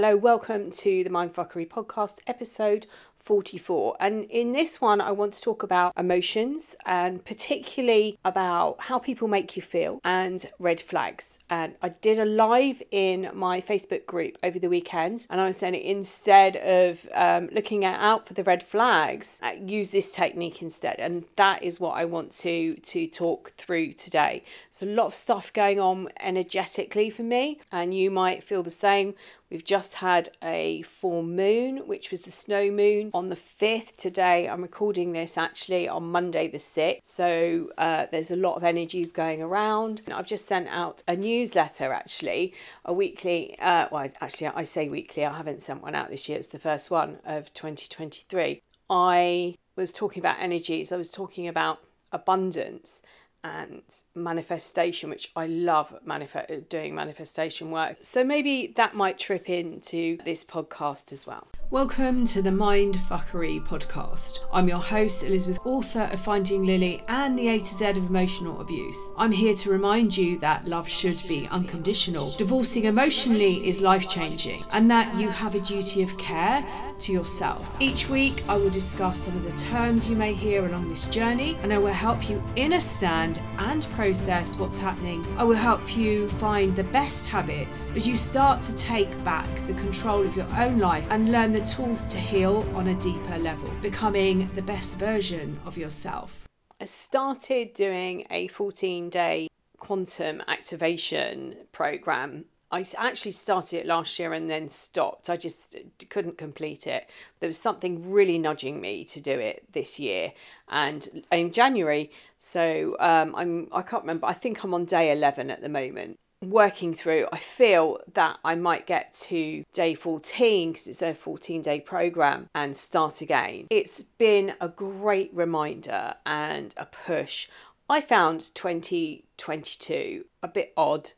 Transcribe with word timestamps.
Hello, 0.00 0.14
welcome 0.14 0.70
to 0.70 1.02
the 1.02 1.10
Mindfuckery 1.10 1.66
podcast, 1.66 2.20
episode 2.28 2.86
44. 3.16 3.96
And 4.00 4.24
in 4.30 4.52
this 4.52 4.80
one, 4.80 5.00
I 5.00 5.10
want 5.10 5.34
to 5.34 5.42
talk 5.42 5.62
about 5.62 5.92
emotions 5.98 6.76
and 6.86 7.22
particularly 7.24 8.16
about 8.24 8.76
how 8.78 8.98
people 8.98 9.28
make 9.28 9.56
you 9.56 9.60
feel 9.60 10.00
and 10.04 10.46
red 10.58 10.80
flags. 10.80 11.38
And 11.50 11.74
I 11.82 11.90
did 11.90 12.18
a 12.18 12.24
live 12.24 12.80
in 12.90 13.28
my 13.34 13.60
Facebook 13.60 14.06
group 14.06 14.38
over 14.42 14.58
the 14.58 14.68
weekend, 14.68 15.26
and 15.28 15.40
I 15.40 15.46
was 15.46 15.56
saying 15.56 15.74
instead 15.74 16.56
of 16.56 17.06
um, 17.14 17.50
looking 17.52 17.84
out 17.84 18.26
for 18.26 18.34
the 18.34 18.44
red 18.44 18.62
flags, 18.62 19.40
uh, 19.42 19.52
use 19.60 19.90
this 19.90 20.12
technique 20.12 20.62
instead. 20.62 20.96
And 20.98 21.24
that 21.36 21.62
is 21.62 21.80
what 21.80 21.98
I 21.98 22.04
want 22.04 22.30
to 22.32 22.74
to 22.74 23.06
talk 23.08 23.52
through 23.58 23.94
today. 23.94 24.44
There's 24.70 24.90
a 24.90 24.94
lot 24.94 25.06
of 25.06 25.14
stuff 25.14 25.52
going 25.52 25.80
on 25.80 26.08
energetically 26.20 27.10
for 27.10 27.24
me, 27.24 27.60
and 27.72 27.92
you 27.92 28.10
might 28.10 28.44
feel 28.44 28.62
the 28.62 28.70
same. 28.70 29.14
We've 29.50 29.64
just 29.64 29.94
had 29.94 30.28
a 30.42 30.82
full 30.82 31.22
moon, 31.22 31.86
which 31.86 32.10
was 32.10 32.22
the 32.22 32.30
snow 32.30 32.70
moon 32.70 33.10
on 33.14 33.30
the 33.30 33.34
5th. 33.36 33.96
Today, 33.96 34.46
I'm 34.46 34.60
recording 34.60 35.12
this 35.12 35.38
actually 35.38 35.88
on 35.88 36.12
Monday 36.12 36.48
the 36.48 36.58
6th. 36.58 36.98
So 37.02 37.70
uh, 37.78 38.06
there's 38.12 38.30
a 38.30 38.36
lot 38.36 38.56
of 38.56 38.64
energies 38.64 39.10
going 39.10 39.40
around. 39.40 40.02
I've 40.12 40.26
just 40.26 40.44
sent 40.44 40.68
out 40.68 41.02
a 41.08 41.16
newsletter 41.16 41.94
actually, 41.94 42.52
a 42.84 42.92
weekly, 42.92 43.58
uh, 43.58 43.88
well, 43.90 44.08
actually, 44.20 44.48
I 44.48 44.64
say 44.64 44.90
weekly, 44.90 45.24
I 45.24 45.34
haven't 45.34 45.62
sent 45.62 45.82
one 45.82 45.94
out 45.94 46.10
this 46.10 46.28
year. 46.28 46.36
It's 46.36 46.48
the 46.48 46.58
first 46.58 46.90
one 46.90 47.18
of 47.24 47.54
2023. 47.54 48.60
I 48.90 49.54
was 49.76 49.94
talking 49.94 50.20
about 50.20 50.40
energies, 50.40 50.92
I 50.92 50.98
was 50.98 51.10
talking 51.10 51.48
about 51.48 51.78
abundance 52.12 53.00
and 53.44 53.82
manifestation, 54.14 55.10
which 55.10 55.30
I 55.36 55.46
love 55.46 55.94
manif- 56.06 56.68
doing 56.68 56.94
manifestation 56.94 57.70
work. 57.70 57.98
So 58.02 58.24
maybe 58.24 58.72
that 58.76 58.94
might 58.94 59.18
trip 59.18 59.48
into 59.48 60.18
this 60.24 60.44
podcast 60.44 61.12
as 61.12 61.26
well. 61.26 61.46
Welcome 61.70 62.26
to 62.28 62.40
the 62.40 62.50
Mind 62.50 62.96
Fuckery 63.10 63.62
podcast. 63.62 64.38
I'm 64.54 64.68
your 64.68 64.78
host, 64.78 65.22
Elizabeth, 65.22 65.60
author 65.66 66.08
of 66.10 66.18
Finding 66.18 66.64
Lily 66.64 67.02
and 67.08 67.38
the 67.38 67.48
A 67.48 67.58
to 67.58 67.74
Z 67.74 67.84
of 67.90 67.98
emotional 67.98 68.62
abuse. 68.62 69.12
I'm 69.18 69.32
here 69.32 69.52
to 69.52 69.70
remind 69.70 70.16
you 70.16 70.38
that 70.38 70.66
love 70.66 70.88
should 70.88 71.22
be 71.28 71.46
unconditional. 71.50 72.32
Divorcing 72.38 72.84
emotionally 72.84 73.68
is 73.68 73.82
life 73.82 74.08
changing, 74.08 74.64
and 74.70 74.90
that 74.90 75.14
you 75.16 75.28
have 75.28 75.54
a 75.54 75.60
duty 75.60 76.02
of 76.02 76.16
care 76.16 76.64
to 77.00 77.12
yourself. 77.12 77.72
Each 77.80 78.08
week, 78.08 78.42
I 78.48 78.56
will 78.56 78.70
discuss 78.70 79.20
some 79.20 79.36
of 79.36 79.44
the 79.44 79.62
terms 79.62 80.08
you 80.08 80.16
may 80.16 80.32
hear 80.32 80.64
along 80.64 80.88
this 80.88 81.06
journey, 81.08 81.58
and 81.62 81.70
I 81.70 81.78
will 81.78 81.92
help 81.92 82.30
you 82.30 82.42
understand 82.56 83.42
and 83.58 83.86
process 83.90 84.56
what's 84.56 84.78
happening. 84.78 85.24
I 85.36 85.44
will 85.44 85.54
help 85.54 85.96
you 85.96 86.30
find 86.30 86.74
the 86.74 86.84
best 86.84 87.28
habits 87.28 87.92
as 87.94 88.08
you 88.08 88.16
start 88.16 88.62
to 88.62 88.74
take 88.74 89.12
back 89.22 89.46
the 89.66 89.74
control 89.74 90.22
of 90.22 90.34
your 90.34 90.48
own 90.56 90.78
life 90.78 91.06
and 91.10 91.30
learn 91.30 91.52
the 91.52 91.57
tools 91.64 92.04
to 92.04 92.18
heal 92.18 92.66
on 92.74 92.88
a 92.88 92.94
deeper 92.96 93.38
level, 93.38 93.70
becoming 93.82 94.50
the 94.54 94.62
best 94.62 94.98
version 94.98 95.58
of 95.64 95.76
yourself. 95.76 96.48
I 96.80 96.84
started 96.84 97.74
doing 97.74 98.26
a 98.30 98.48
14 98.48 99.10
day 99.10 99.48
quantum 99.78 100.42
activation 100.48 101.56
program 101.72 102.44
I 102.70 102.84
actually 102.98 103.32
started 103.32 103.78
it 103.78 103.86
last 103.86 104.18
year 104.18 104.34
and 104.34 104.50
then 104.50 104.68
stopped. 104.68 105.30
I 105.30 105.38
just 105.38 105.74
couldn't 106.10 106.36
complete 106.36 106.86
it. 106.86 107.08
There 107.40 107.46
was 107.46 107.58
something 107.58 108.10
really 108.10 108.38
nudging 108.38 108.80
me 108.80 109.04
to 109.06 109.20
do 109.20 109.32
it 109.32 109.64
this 109.72 109.98
year, 109.98 110.32
and 110.68 111.24
in 111.32 111.50
January. 111.50 112.10
So 112.36 112.96
um, 113.00 113.34
I'm 113.34 113.68
I 113.72 113.80
can't 113.80 114.02
remember. 114.02 114.26
I 114.26 114.34
think 114.34 114.62
I'm 114.64 114.74
on 114.74 114.84
day 114.84 115.12
eleven 115.12 115.50
at 115.50 115.62
the 115.62 115.70
moment. 115.70 116.18
Working 116.44 116.94
through, 116.94 117.26
I 117.32 117.38
feel 117.38 117.98
that 118.14 118.38
I 118.44 118.54
might 118.54 118.86
get 118.86 119.12
to 119.24 119.64
day 119.72 119.94
14 119.94 120.70
because 120.70 120.86
it's 120.86 121.02
a 121.02 121.12
14 121.12 121.62
day 121.62 121.80
program 121.80 122.48
and 122.54 122.76
start 122.76 123.20
again. 123.20 123.66
It's 123.70 124.02
been 124.02 124.54
a 124.60 124.68
great 124.68 125.34
reminder 125.34 126.14
and 126.24 126.72
a 126.76 126.86
push. 126.86 127.48
I 127.90 128.00
found 128.00 128.54
2022 128.54 130.26
a 130.40 130.48
bit 130.48 130.72
odd 130.76 131.10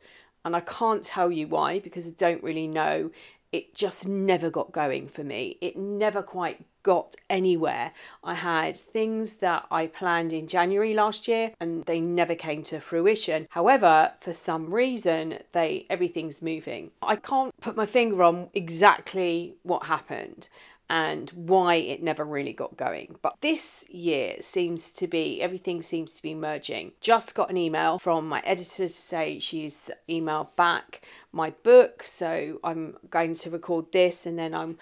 and 0.43 0.55
I 0.55 0.61
can't 0.61 1.03
tell 1.03 1.31
you 1.31 1.47
why 1.47 1.77
because 1.79 2.07
I 2.07 2.13
don't 2.17 2.43
really 2.43 2.67
know. 2.67 3.11
It 3.51 3.75
just 3.75 4.07
never 4.07 4.49
got 4.49 4.71
going 4.71 5.07
for 5.07 5.23
me. 5.23 5.57
It 5.59 5.75
never 5.75 6.21
quite 6.21 6.63
got 6.83 7.15
anywhere. 7.29 7.91
I 8.23 8.33
had 8.33 8.75
things 8.75 9.37
that 9.37 9.65
I 9.69 9.87
planned 9.87 10.33
in 10.33 10.47
January 10.47 10.93
last 10.93 11.27
year 11.27 11.51
and 11.59 11.85
they 11.85 11.99
never 11.99 12.33
came 12.33 12.63
to 12.63 12.79
fruition. 12.79 13.47
However, 13.51 14.13
for 14.19 14.33
some 14.33 14.73
reason, 14.73 15.39
they 15.51 15.85
everything's 15.89 16.41
moving. 16.41 16.91
I 17.01 17.17
can't 17.17 17.53
put 17.61 17.75
my 17.75 17.85
finger 17.85 18.23
on 18.23 18.49
exactly 18.53 19.55
what 19.63 19.85
happened 19.85 20.49
and 20.91 21.29
why 21.29 21.75
it 21.75 22.03
never 22.03 22.25
really 22.25 22.51
got 22.51 22.75
going. 22.75 23.15
But 23.21 23.37
this 23.39 23.85
year 23.89 24.35
seems 24.41 24.91
to 24.95 25.07
be, 25.07 25.41
everything 25.41 25.81
seems 25.81 26.15
to 26.15 26.21
be 26.21 26.35
merging. 26.35 26.91
Just 26.99 27.33
got 27.33 27.49
an 27.49 27.55
email 27.55 27.97
from 27.97 28.27
my 28.27 28.41
editor 28.41 28.83
to 28.83 28.87
say 28.89 29.39
she's 29.39 29.89
emailed 30.09 30.53
back 30.57 31.01
my 31.31 31.51
book, 31.63 32.03
so 32.03 32.59
I'm 32.61 32.97
going 33.09 33.35
to 33.35 33.49
record 33.49 33.93
this 33.93 34.25
and 34.25 34.37
then 34.37 34.53
I'm 34.53 34.77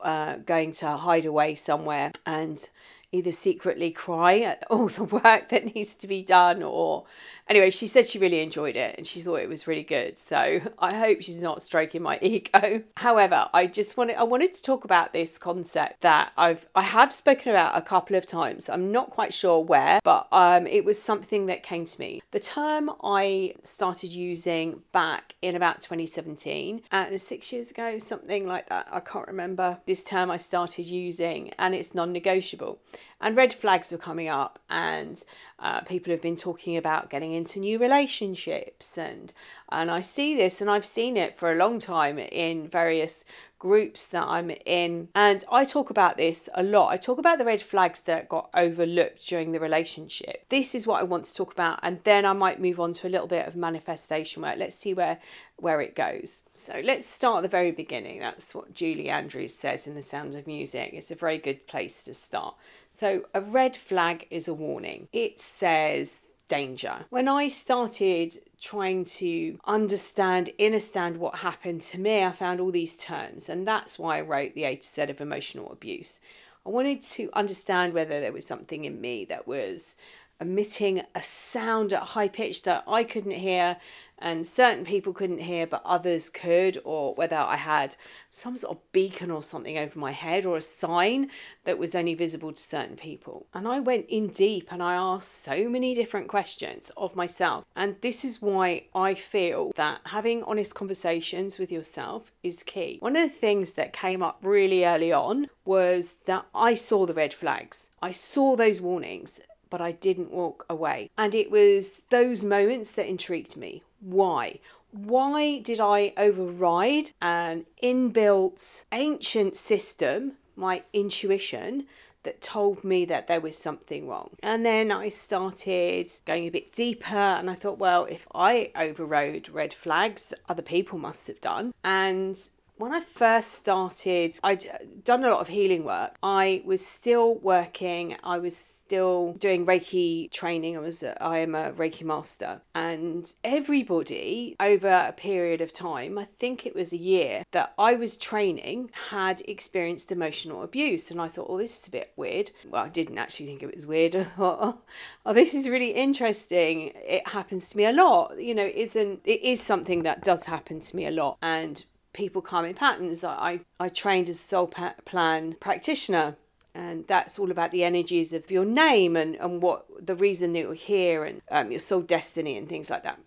uh, 0.00 0.36
going 0.36 0.72
to 0.72 0.90
hide 0.90 1.24
away 1.24 1.54
somewhere 1.54 2.12
and 2.26 2.68
either 3.10 3.32
secretly 3.32 3.90
cry 3.90 4.40
at 4.40 4.66
all 4.68 4.88
the 4.88 5.04
work 5.04 5.48
that 5.48 5.74
needs 5.74 5.94
to 5.94 6.06
be 6.06 6.22
done 6.22 6.62
or 6.62 7.06
anyway 7.48 7.70
she 7.70 7.86
said 7.86 8.06
she 8.06 8.18
really 8.18 8.40
enjoyed 8.40 8.76
it 8.76 8.94
and 8.96 9.06
she 9.06 9.20
thought 9.20 9.36
it 9.36 9.48
was 9.48 9.66
really 9.66 9.82
good. 9.82 10.18
So 10.18 10.60
i 10.78 10.94
hope 10.94 11.22
she's 11.22 11.42
not 11.42 11.62
stroking 11.62 12.02
my 12.02 12.18
ego. 12.22 12.82
However 12.96 13.48
i 13.52 13.66
just 13.66 13.96
wanted 13.96 14.16
i 14.16 14.22
wanted 14.22 14.52
to 14.54 14.62
talk 14.62 14.84
about 14.84 15.12
this 15.12 15.38
concept 15.38 16.00
that 16.00 16.32
i've 16.36 16.66
i 16.74 16.82
have 16.82 17.12
spoken 17.12 17.50
about 17.50 17.76
a 17.76 17.82
couple 17.82 18.16
of 18.16 18.26
times. 18.26 18.68
I'm 18.68 18.90
not 18.92 19.10
quite 19.10 19.34
sure 19.34 19.62
where 19.62 20.00
but 20.04 20.28
um 20.32 20.66
it 20.66 20.84
was 20.84 21.00
something 21.00 21.46
that 21.46 21.62
came 21.62 21.84
to 21.84 22.00
me. 22.00 22.22
The 22.30 22.40
term 22.40 22.90
i 23.02 23.54
started 23.62 24.10
using 24.10 24.82
back 24.92 25.34
in 25.42 25.56
about 25.56 25.80
2017 25.80 26.82
and 26.90 27.20
six 27.20 27.52
years 27.52 27.70
ago 27.70 27.98
something 27.98 28.46
like 28.46 28.68
that 28.68 28.88
i 28.90 29.00
can't 29.00 29.26
remember 29.26 29.78
this 29.86 30.02
term 30.04 30.30
i 30.30 30.36
started 30.36 30.86
using 30.86 31.52
and 31.58 31.74
it's 31.74 31.94
non-negotiable. 31.94 32.78
And 33.20 33.36
red 33.36 33.54
flags 33.54 33.90
were 33.90 33.98
coming 33.98 34.28
up 34.28 34.58
and 34.68 35.22
uh, 35.58 35.80
people 35.82 36.10
have 36.10 36.20
been 36.20 36.36
talking 36.36 36.76
about 36.76 37.10
getting 37.10 37.33
into 37.34 37.60
new 37.60 37.78
relationships 37.78 38.96
and 38.96 39.32
and 39.70 39.90
I 39.90 40.00
see 40.00 40.36
this 40.36 40.60
and 40.60 40.70
I've 40.70 40.86
seen 40.86 41.16
it 41.16 41.36
for 41.36 41.50
a 41.50 41.56
long 41.56 41.78
time 41.78 42.18
in 42.18 42.68
various 42.68 43.24
groups 43.64 44.06
that 44.08 44.26
I'm 44.26 44.50
in. 44.66 45.08
And 45.14 45.42
I 45.50 45.64
talk 45.64 45.88
about 45.88 46.18
this 46.18 46.50
a 46.54 46.62
lot. 46.62 46.92
I 46.92 46.98
talk 46.98 47.16
about 47.16 47.38
the 47.38 47.46
red 47.46 47.62
flags 47.62 48.02
that 48.02 48.28
got 48.28 48.50
overlooked 48.52 49.26
during 49.26 49.52
the 49.52 49.58
relationship. 49.58 50.44
This 50.50 50.74
is 50.74 50.86
what 50.86 51.00
I 51.00 51.04
want 51.04 51.24
to 51.24 51.34
talk 51.34 51.50
about. 51.50 51.80
And 51.82 51.98
then 52.04 52.26
I 52.26 52.34
might 52.34 52.60
move 52.60 52.78
on 52.78 52.92
to 52.92 53.06
a 53.06 53.08
little 53.08 53.26
bit 53.26 53.48
of 53.48 53.56
manifestation 53.56 54.42
work. 54.42 54.56
Let's 54.58 54.76
see 54.76 54.92
where 54.92 55.18
where 55.56 55.80
it 55.80 55.96
goes. 55.96 56.44
So 56.52 56.82
let's 56.84 57.06
start 57.06 57.38
at 57.38 57.42
the 57.44 57.48
very 57.48 57.70
beginning. 57.70 58.20
That's 58.20 58.54
what 58.54 58.74
Julie 58.74 59.08
Andrews 59.08 59.54
says 59.54 59.86
in 59.86 59.94
The 59.94 60.02
Sound 60.02 60.34
of 60.34 60.46
Music. 60.46 60.90
It's 60.92 61.10
a 61.10 61.14
very 61.14 61.38
good 61.38 61.66
place 61.66 62.04
to 62.04 62.12
start. 62.12 62.56
So 62.90 63.24
a 63.32 63.40
red 63.40 63.76
flag 63.76 64.26
is 64.30 64.46
a 64.46 64.52
warning. 64.52 65.08
It 65.10 65.40
says 65.40 66.33
danger. 66.56 67.04
When 67.10 67.28
I 67.28 67.48
started 67.48 68.38
trying 68.60 69.04
to 69.04 69.58
understand, 69.64 70.50
understand 70.60 71.16
what 71.16 71.36
happened 71.36 71.80
to 71.82 72.00
me, 72.00 72.24
I 72.24 72.32
found 72.32 72.60
all 72.60 72.70
these 72.70 72.96
terms, 72.96 73.48
and 73.48 73.66
that's 73.66 73.98
why 73.98 74.18
I 74.18 74.22
wrote 74.22 74.54
the 74.54 74.64
A 74.64 74.76
to 74.76 74.86
Z 74.86 75.02
of 75.02 75.20
emotional 75.20 75.72
abuse. 75.72 76.20
I 76.66 76.70
wanted 76.70 77.02
to 77.02 77.28
understand 77.32 77.92
whether 77.92 78.20
there 78.20 78.32
was 78.32 78.46
something 78.46 78.84
in 78.84 79.00
me 79.00 79.24
that 79.26 79.46
was 79.46 79.96
emitting 80.40 81.02
a 81.14 81.22
sound 81.22 81.92
at 81.92 82.02
high 82.02 82.28
pitch 82.28 82.62
that 82.62 82.84
I 82.86 83.04
couldn't 83.04 83.32
hear 83.32 83.76
and 84.18 84.46
certain 84.46 84.84
people 84.84 85.12
couldn't 85.12 85.40
hear 85.40 85.66
but 85.66 85.82
others 85.84 86.30
could 86.30 86.78
or 86.84 87.14
whether 87.14 87.36
I 87.36 87.56
had 87.56 87.96
some 88.30 88.56
sort 88.56 88.76
of 88.76 88.92
beacon 88.92 89.30
or 89.30 89.42
something 89.42 89.78
over 89.78 89.98
my 89.98 90.12
head 90.12 90.46
or 90.46 90.56
a 90.56 90.62
sign 90.62 91.30
that 91.64 91.78
was 91.78 91.94
only 91.94 92.14
visible 92.14 92.52
to 92.52 92.60
certain 92.60 92.96
people. 92.96 93.46
And 93.52 93.66
I 93.66 93.80
went 93.80 94.06
in 94.08 94.28
deep 94.28 94.68
and 94.70 94.82
I 94.82 94.94
asked 94.94 95.32
so 95.32 95.68
many 95.68 95.94
different 95.94 96.28
questions 96.28 96.90
of 96.96 97.16
myself. 97.16 97.64
And 97.76 97.96
this 98.00 98.24
is 98.24 98.40
why 98.40 98.86
I 98.94 99.14
feel 99.14 99.72
that 99.76 100.00
having 100.06 100.42
honest 100.44 100.74
conversations 100.74 101.58
with 101.58 101.70
yourself 101.70 102.32
is 102.42 102.62
key. 102.62 102.98
One 103.00 103.16
of 103.16 103.22
the 103.22 103.28
things 103.28 103.72
that 103.72 103.92
came 103.92 104.22
up 104.22 104.38
really 104.42 104.84
early 104.84 105.12
on 105.12 105.48
was 105.64 106.18
that 106.26 106.46
I 106.54 106.74
saw 106.74 107.06
the 107.06 107.14
red 107.14 107.34
flags. 107.34 107.90
I 108.02 108.12
saw 108.12 108.56
those 108.56 108.80
warnings 108.80 109.40
but 109.74 109.80
I 109.80 109.90
didn't 109.90 110.30
walk 110.30 110.64
away. 110.70 111.10
And 111.18 111.34
it 111.34 111.50
was 111.50 112.04
those 112.10 112.44
moments 112.44 112.92
that 112.92 113.08
intrigued 113.08 113.56
me. 113.56 113.82
Why? 114.04 114.60
Why 114.90 115.58
did 115.58 115.80
I 115.80 116.12
override 116.16 117.10
an 117.20 117.66
inbuilt 117.82 118.84
ancient 118.92 119.56
system, 119.56 120.32
my 120.56 120.82
intuition, 120.92 121.86
that 122.24 122.40
told 122.40 122.84
me 122.84 123.04
that 123.04 123.26
there 123.26 123.40
was 123.40 123.56
something 123.56 124.08
wrong. 124.08 124.30
And 124.42 124.64
then 124.66 124.90
I 124.90 125.08
started 125.10 126.10
going 126.24 126.46
a 126.46 126.50
bit 126.50 126.72
deeper 126.72 127.14
and 127.14 127.50
I 127.50 127.54
thought, 127.54 127.78
well, 127.78 128.06
if 128.06 128.26
I 128.34 128.72
overrode 128.74 129.48
red 129.50 129.72
flags, 129.72 130.34
other 130.48 130.62
people 130.62 130.98
must 130.98 131.26
have 131.28 131.40
done. 131.40 131.72
And 131.84 132.36
when 132.76 132.92
I 132.92 133.00
first 133.00 133.52
started, 133.52 134.38
I'd 134.42 134.66
uh, 134.66 134.78
done 135.04 135.24
a 135.24 135.30
lot 135.30 135.40
of 135.40 135.48
healing 135.48 135.84
work. 135.84 136.16
I 136.22 136.62
was 136.64 136.84
still 136.84 137.36
working, 137.36 138.16
I 138.24 138.38
was 138.38 138.56
still 138.56 139.34
doing 139.34 139.64
Reiki 139.64 140.30
training. 140.30 140.76
I 140.76 140.80
was 140.80 141.02
uh, 141.02 141.14
I 141.20 141.38
am 141.38 141.54
a 141.54 141.72
Reiki 141.72 142.02
master. 142.02 142.62
And 142.74 143.32
everybody 143.44 144.56
over 144.58 144.88
a 144.88 145.12
period 145.12 145.60
of 145.60 145.72
time, 145.72 146.18
I 146.18 146.26
think 146.38 146.66
it 146.66 146.74
was 146.74 146.92
a 146.92 146.96
year, 146.96 147.44
that 147.52 147.74
I 147.78 147.94
was 147.94 148.16
training 148.16 148.90
had 149.10 149.40
experienced 149.46 150.10
emotional 150.10 150.62
abuse. 150.62 151.10
And 151.10 151.20
I 151.20 151.28
thought, 151.28 151.46
oh, 151.48 151.58
this 151.58 151.80
is 151.80 151.88
a 151.88 151.92
bit 151.92 152.12
weird. 152.16 152.50
Well, 152.66 152.84
I 152.84 152.88
didn't 152.88 153.18
actually 153.18 153.46
think 153.46 153.62
it 153.62 153.74
was 153.74 153.86
weird. 153.86 154.16
I 154.16 154.24
thought, 154.24 154.82
oh, 155.24 155.32
this 155.32 155.54
is 155.54 155.68
really 155.68 155.90
interesting. 155.90 156.92
It 156.94 157.28
happens 157.28 157.68
to 157.70 157.76
me 157.76 157.84
a 157.84 157.92
lot. 157.92 158.40
You 158.40 158.54
know, 158.54 158.66
isn't 158.66 159.20
it 159.24 159.42
is 159.42 159.62
something 159.62 160.02
that 160.02 160.24
does 160.24 160.46
happen 160.46 160.80
to 160.80 160.96
me 160.96 161.06
a 161.06 161.12
lot. 161.12 161.38
And 161.40 161.84
people 162.14 162.40
come 162.40 162.64
in 162.64 162.74
patterns. 162.74 163.22
I, 163.22 163.60
I 163.78 163.90
trained 163.90 164.30
as 164.30 164.36
a 164.36 164.42
soul 164.42 164.68
plan 165.04 165.56
practitioner 165.60 166.36
and 166.74 167.06
that's 167.06 167.38
all 167.38 167.50
about 167.50 167.70
the 167.70 167.84
energies 167.84 168.32
of 168.32 168.50
your 168.50 168.64
name 168.64 169.14
and, 169.16 169.36
and 169.36 169.62
what 169.62 169.86
the 170.04 170.16
reason 170.16 170.52
that 170.52 170.60
you're 170.60 170.74
here 170.74 171.24
and 171.24 171.40
um, 171.50 171.70
your 171.70 171.80
soul 171.80 172.00
destiny 172.00 172.56
and 172.56 172.68
things 172.68 172.90
like 172.90 173.04
that. 173.04 173.20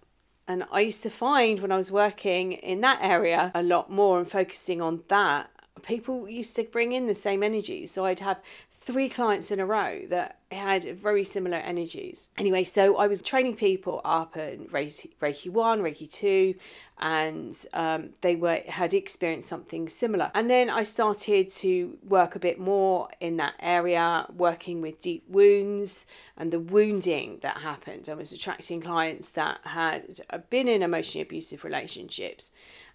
And 0.48 0.66
I 0.72 0.82
used 0.82 1.04
to 1.04 1.10
find 1.10 1.62
when 1.62 1.72
I 1.72 1.78
was 1.78 1.92
working 1.92 2.54
in 2.54 2.82
that 2.82 3.00
area 3.02 3.52
a 3.54 3.64
lot 3.64 3.90
more 3.90 4.18
and 4.20 4.30
focusing 4.30 4.82
on 4.82 5.04
that, 5.08 5.50
people 5.88 6.30
used 6.30 6.54
to 6.58 6.64
bring 6.64 6.92
in 6.92 7.08
the 7.08 7.16
same 7.16 7.42
energies. 7.42 7.92
So 7.92 8.06
I'd 8.06 8.20
have 8.20 8.42
three 8.70 9.08
clients 9.08 9.52
in 9.52 9.60
a 9.60 9.66
row 9.66 10.02
that 10.10 10.40
had 10.52 10.84
very 10.84 11.24
similar 11.24 11.58
energies. 11.58 12.30
Anyway, 12.38 12.66
so 12.66 12.98
I 12.98 13.08
was 13.08 13.22
training 13.22 13.56
people 13.56 14.02
up 14.04 14.36
in 14.36 14.66
Reiki, 14.68 15.16
Reiki 15.22 15.50
1, 15.50 15.82
Reiki 15.82 16.12
2, 16.12 16.56
and 17.00 17.66
um, 17.74 18.10
they 18.22 18.36
were 18.36 18.62
had 18.68 18.94
experienced 18.94 19.48
something 19.48 19.88
similar. 19.88 20.30
And 20.36 20.50
then 20.50 20.70
I 20.70 20.84
started 20.84 21.50
to 21.52 21.98
work 22.06 22.36
a 22.36 22.40
bit 22.40 22.60
more 22.60 23.10
in 23.20 23.38
that 23.38 23.54
area, 23.60 24.26
working 24.36 24.82
with 24.82 25.02
deep 25.02 25.24
wounds 25.30 26.06
and 26.36 26.52
the 26.52 26.60
wounding 26.60 27.40
that 27.42 27.60
happened. 27.60 28.10
I 28.10 28.14
was 28.14 28.34
attracting 28.34 28.82
clients 28.82 29.30
that 29.32 29.60
had 29.64 30.20
been 30.50 30.68
in 30.68 30.82
emotionally 30.82 31.24
abusive 31.24 31.64
relationships 31.64 32.52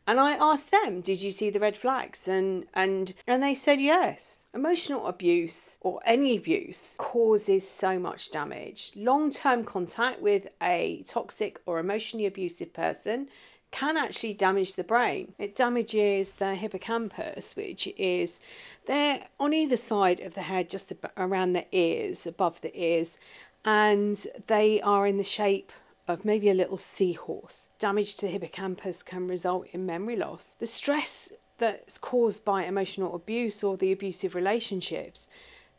and 0.06 0.18
I 0.18 0.32
asked 0.32 0.70
them, 0.70 1.00
"Did 1.00 1.22
you 1.22 1.30
see 1.30 1.50
the 1.50 1.60
red 1.60 1.76
flags?" 1.76 2.26
And 2.28 2.66
and 2.74 3.14
and 3.26 3.42
they 3.42 3.54
said 3.54 3.80
yes. 3.80 4.44
Emotional 4.54 5.06
abuse 5.06 5.78
or 5.82 6.00
any 6.04 6.36
abuse 6.36 6.96
causes 6.98 7.68
so 7.68 7.98
much 7.98 8.30
damage. 8.30 8.92
Long-term 8.96 9.64
contact 9.64 10.20
with 10.20 10.48
a 10.60 11.04
toxic 11.06 11.60
or 11.66 11.78
emotionally 11.78 12.26
abusive 12.26 12.72
person 12.72 13.28
can 13.70 13.96
actually 13.96 14.34
damage 14.34 14.74
the 14.74 14.84
brain. 14.84 15.34
It 15.38 15.54
damages 15.54 16.34
the 16.34 16.54
hippocampus, 16.54 17.56
which 17.56 17.88
is 17.96 18.38
there 18.86 19.26
on 19.40 19.54
either 19.54 19.78
side 19.78 20.20
of 20.20 20.34
the 20.34 20.42
head, 20.42 20.68
just 20.68 20.92
around 21.16 21.54
the 21.54 21.66
ears, 21.72 22.26
above 22.26 22.60
the 22.60 22.78
ears, 22.78 23.18
and 23.64 24.24
they 24.46 24.80
are 24.82 25.06
in 25.06 25.16
the 25.16 25.24
shape 25.24 25.72
of 26.08 26.24
maybe 26.24 26.50
a 26.50 26.54
little 26.54 26.76
seahorse. 26.76 27.70
Damage 27.78 28.16
to 28.16 28.26
the 28.26 28.32
hippocampus 28.32 29.02
can 29.02 29.28
result 29.28 29.66
in 29.72 29.86
memory 29.86 30.16
loss. 30.16 30.56
The 30.58 30.66
stress 30.66 31.32
that's 31.58 31.98
caused 31.98 32.44
by 32.44 32.64
emotional 32.64 33.14
abuse 33.14 33.62
or 33.62 33.76
the 33.76 33.92
abusive 33.92 34.34
relationships 34.34 35.28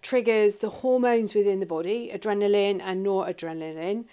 triggers 0.02 0.58
the 0.58 0.70
hormones 0.70 1.34
within 1.34 1.60
the 1.60 1.66
body, 1.66 2.12
adrenaline 2.14 2.82
and 2.82 3.06
noradrenaline, 3.06 4.06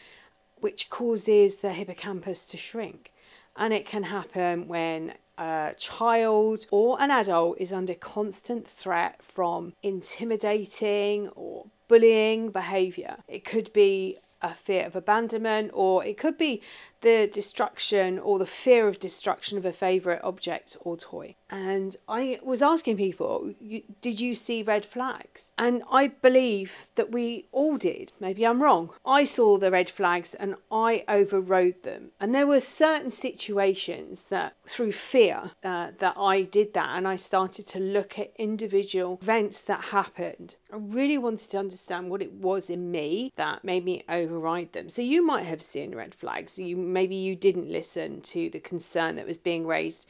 which 0.57 0.91
causes 0.91 1.57
the 1.57 1.73
hippocampus 1.73 2.47
to 2.47 2.57
shrink. 2.57 3.13
And 3.57 3.75
it 3.75 3.87
can 3.87 4.05
happen 4.05 4.69
when 4.69 5.15
a 5.37 5.75
child 5.77 6.67
or 6.71 7.01
an 7.01 7.11
adult 7.11 7.59
is 7.59 7.73
under 7.73 7.95
constant 7.95 8.67
threat 8.67 9.21
from 9.23 9.75
intimidating 9.83 11.29
or 11.31 11.67
bullying 11.89 12.51
behavior. 12.51 13.17
It 13.27 13.45
could 13.45 13.73
be 13.73 14.19
a 14.43 14.55
fear 14.55 14.87
of 14.87 14.97
abandonment, 14.97 15.71
or 15.75 16.05
it 16.05 16.17
could 16.17 16.39
be 16.39 16.63
the 17.01 17.29
destruction 17.33 18.19
or 18.19 18.39
the 18.39 18.47
fear 18.47 18.87
of 18.87 18.99
destruction 18.99 19.57
of 19.57 19.65
a 19.65 19.73
favourite 19.73 20.21
object 20.23 20.77
or 20.81 20.97
toy. 20.97 21.35
And 21.49 21.97
I 22.09 22.39
was 22.43 22.63
asking 22.63 22.99
people, 22.99 23.55
did 24.01 24.21
you 24.21 24.35
see 24.35 24.63
red 24.63 24.85
flags? 24.85 25.53
And 25.57 25.83
I 25.91 26.09
believe 26.09 26.89
that 26.97 27.11
we 27.11 27.47
all 27.53 27.77
did. 27.77 28.13
Maybe 28.21 28.47
I'm 28.47 28.63
wrong. 28.63 28.91
I 29.05 29.25
saw 29.25 29.57
the 29.57 29.71
red 29.71 29.89
flags 29.89 30.35
and 30.35 30.57
I 30.71 31.05
overrode 31.09 31.83
them. 31.83 32.11
And 32.21 32.35
there 32.35 32.47
were 32.47 32.61
certain 32.61 33.11
situations 33.11 34.29
that, 34.29 34.57
through 34.67 34.93
fear, 34.93 35.53
uh, 35.65 35.93
that 35.99 36.17
I 36.19 36.43
did 36.43 36.75
that. 36.75 36.91
And 36.97 37.09
I 37.09 37.17
started 37.17 37.67
to 37.69 37.81
look 37.81 38.19
at 38.19 38.33
individual 38.37 39.19
events 39.23 39.63
that 39.63 39.85
happened. 39.85 40.57
I 40.73 40.77
really 40.77 41.19
wanted 41.19 41.51
to 41.51 41.59
understand 41.59 42.11
what 42.11 42.23
it 42.23 42.33
was 42.33 42.71
in 42.71 42.91
me 42.91 43.33
that 43.37 43.65
made 43.65 43.85
me 43.85 44.05
override 44.09 44.73
them. 44.73 44.89
So 44.89 45.03
you 45.03 45.25
might 45.25 45.45
have 45.45 45.63
seen 45.63 45.95
red 45.95 46.15
flags. 46.15 46.59
You 46.59 46.77
maybe 46.77 47.17
you 47.17 47.35
didn't 47.35 47.71
listen 47.71 48.21
to 48.23 48.49
the 48.51 48.61
concern 48.61 49.17
that 49.17 49.27
was 49.27 49.39
being 49.39 49.67
raised 49.67 50.07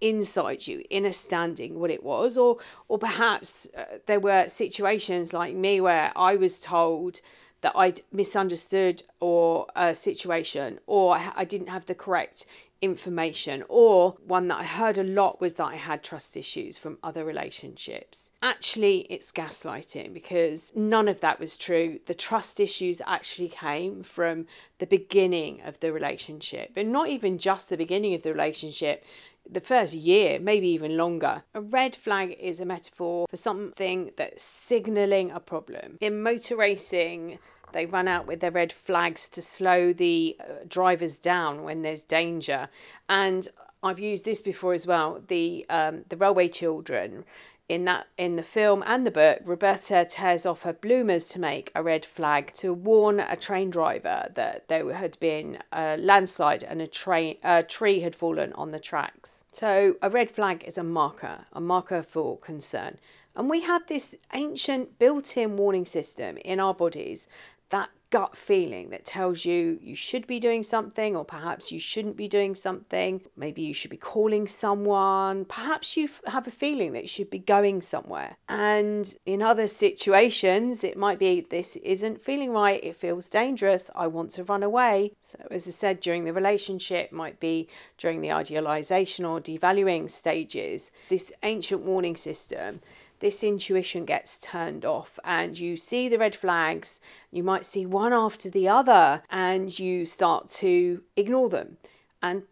inside 0.00 0.66
you 0.66 0.84
in 0.90 1.06
a 1.06 1.12
standing 1.12 1.78
what 1.78 1.90
it 1.90 2.02
was 2.02 2.36
or 2.36 2.58
or 2.88 2.98
perhaps 2.98 3.68
uh, 3.76 3.84
there 4.06 4.20
were 4.20 4.46
situations 4.48 5.32
like 5.32 5.54
me 5.54 5.80
where 5.80 6.12
I 6.14 6.36
was 6.36 6.60
told 6.60 7.20
that 7.62 7.72
I'd 7.74 8.02
misunderstood 8.12 9.02
or 9.20 9.66
a 9.74 9.94
situation 9.94 10.78
or 10.86 11.18
I 11.34 11.44
didn't 11.44 11.68
have 11.68 11.86
the 11.86 11.94
correct 11.94 12.44
information, 12.84 13.64
or 13.68 14.16
one 14.26 14.48
that 14.48 14.60
I 14.60 14.64
heard 14.64 14.98
a 14.98 15.02
lot 15.02 15.40
was 15.40 15.54
that 15.54 15.64
I 15.64 15.76
had 15.76 16.02
trust 16.02 16.36
issues 16.36 16.76
from 16.76 16.98
other 17.02 17.24
relationships. 17.24 18.30
Actually, 18.42 19.06
it's 19.10 19.32
gaslighting 19.32 20.12
because 20.12 20.72
none 20.76 21.08
of 21.08 21.20
that 21.20 21.40
was 21.40 21.56
true. 21.56 22.00
The 22.06 22.14
trust 22.14 22.60
issues 22.60 23.00
actually 23.06 23.48
came 23.48 24.02
from 24.02 24.46
the 24.78 24.86
beginning 24.86 25.62
of 25.64 25.80
the 25.80 25.92
relationship, 25.92 26.72
and 26.76 26.92
not 26.92 27.08
even 27.08 27.38
just 27.38 27.70
the 27.70 27.76
beginning 27.76 28.14
of 28.14 28.22
the 28.22 28.32
relationship 28.32 29.04
the 29.50 29.60
first 29.60 29.94
year, 29.94 30.38
maybe 30.38 30.68
even 30.68 30.96
longer. 30.96 31.42
A 31.54 31.60
red 31.60 31.94
flag 31.94 32.34
is 32.40 32.60
a 32.60 32.64
metaphor 32.64 33.26
for 33.28 33.36
something 33.36 34.10
that's 34.16 34.42
signaling 34.42 35.30
a 35.30 35.40
problem. 35.40 35.98
In 36.00 36.22
motor 36.22 36.56
racing, 36.56 37.38
they 37.74 37.84
run 37.84 38.08
out 38.08 38.26
with 38.26 38.40
their 38.40 38.50
red 38.50 38.72
flags 38.72 39.28
to 39.28 39.42
slow 39.42 39.92
the 39.92 40.36
uh, 40.40 40.44
drivers 40.66 41.18
down 41.18 41.62
when 41.62 41.82
there's 41.82 42.04
danger. 42.04 42.68
And 43.08 43.46
I've 43.82 44.00
used 44.00 44.24
this 44.24 44.40
before 44.40 44.72
as 44.72 44.86
well. 44.86 45.20
The 45.28 45.66
um, 45.68 46.04
the 46.08 46.16
railway 46.16 46.48
children 46.48 47.24
in 47.68 47.84
that 47.86 48.06
in 48.18 48.36
the 48.36 48.42
film 48.42 48.82
and 48.86 49.06
the 49.06 49.10
book, 49.10 49.40
Roberta 49.44 50.06
tears 50.08 50.44
off 50.44 50.62
her 50.62 50.72
bloomers 50.72 51.26
to 51.28 51.40
make 51.40 51.72
a 51.74 51.82
red 51.82 52.04
flag 52.04 52.52
to 52.54 52.72
warn 52.72 53.20
a 53.20 53.36
train 53.36 53.70
driver 53.70 54.28
that 54.34 54.68
there 54.68 54.92
had 54.92 55.18
been 55.18 55.58
a 55.72 55.96
landslide 55.96 56.62
and 56.62 56.82
a 56.82 56.86
train 56.86 57.36
a 57.42 57.62
tree 57.62 58.00
had 58.00 58.14
fallen 58.14 58.52
on 58.54 58.70
the 58.70 58.78
tracks. 58.78 59.44
So 59.52 59.96
a 60.02 60.10
red 60.10 60.30
flag 60.30 60.64
is 60.64 60.78
a 60.78 60.84
marker, 60.84 61.46
a 61.52 61.60
marker 61.60 62.02
for 62.02 62.38
concern. 62.38 62.98
And 63.36 63.50
we 63.50 63.62
have 63.62 63.86
this 63.86 64.14
ancient 64.32 64.98
built 64.98 65.36
in 65.36 65.56
warning 65.56 65.86
system 65.86 66.36
in 66.38 66.60
our 66.60 66.74
bodies 66.74 67.28
that 67.70 67.90
gut 68.14 68.36
feeling 68.36 68.90
that 68.90 69.04
tells 69.04 69.44
you 69.44 69.76
you 69.82 69.96
should 69.96 70.24
be 70.28 70.38
doing 70.38 70.62
something 70.62 71.16
or 71.16 71.24
perhaps 71.24 71.72
you 71.72 71.80
shouldn't 71.80 72.16
be 72.16 72.28
doing 72.28 72.54
something. 72.54 73.20
Maybe 73.36 73.62
you 73.62 73.74
should 73.74 73.90
be 73.90 73.96
calling 73.96 74.46
someone. 74.46 75.44
Perhaps 75.46 75.96
you 75.96 76.08
have 76.28 76.46
a 76.46 76.52
feeling 76.52 76.92
that 76.92 77.02
you 77.02 77.08
should 77.08 77.28
be 77.28 77.40
going 77.40 77.82
somewhere. 77.82 78.36
And 78.48 79.12
in 79.26 79.42
other 79.42 79.66
situations, 79.66 80.84
it 80.84 80.96
might 80.96 81.18
be 81.18 81.40
this 81.40 81.74
isn't 81.74 82.22
feeling 82.22 82.52
right. 82.52 82.78
It 82.84 82.94
feels 82.94 83.28
dangerous. 83.28 83.90
I 83.96 84.06
want 84.06 84.30
to 84.32 84.44
run 84.44 84.62
away. 84.62 85.10
So, 85.20 85.40
as 85.50 85.66
I 85.66 85.72
said, 85.72 85.98
during 85.98 86.22
the 86.22 86.32
relationship, 86.32 87.10
might 87.10 87.40
be 87.40 87.68
during 87.98 88.20
the 88.20 88.30
idealization 88.30 89.24
or 89.24 89.40
devaluing 89.40 90.08
stages, 90.08 90.92
this 91.08 91.32
ancient 91.42 91.80
warning 91.80 92.14
system 92.14 92.80
this 93.20 93.42
intuition 93.42 94.04
gets 94.04 94.40
turned 94.40 94.84
off 94.84 95.18
and 95.24 95.58
you 95.58 95.76
see 95.76 96.08
the 96.08 96.18
red 96.18 96.36
flags, 96.36 97.00
you 97.30 97.42
might 97.42 97.66
see 97.66 97.86
one 97.86 98.12
after 98.12 98.50
the 98.50 98.68
other, 98.68 99.22
and 99.30 99.78
you 99.78 100.06
start 100.06 100.48
to 100.48 101.02
ignore 101.16 101.48
them. 101.48 101.76
And 102.22 102.42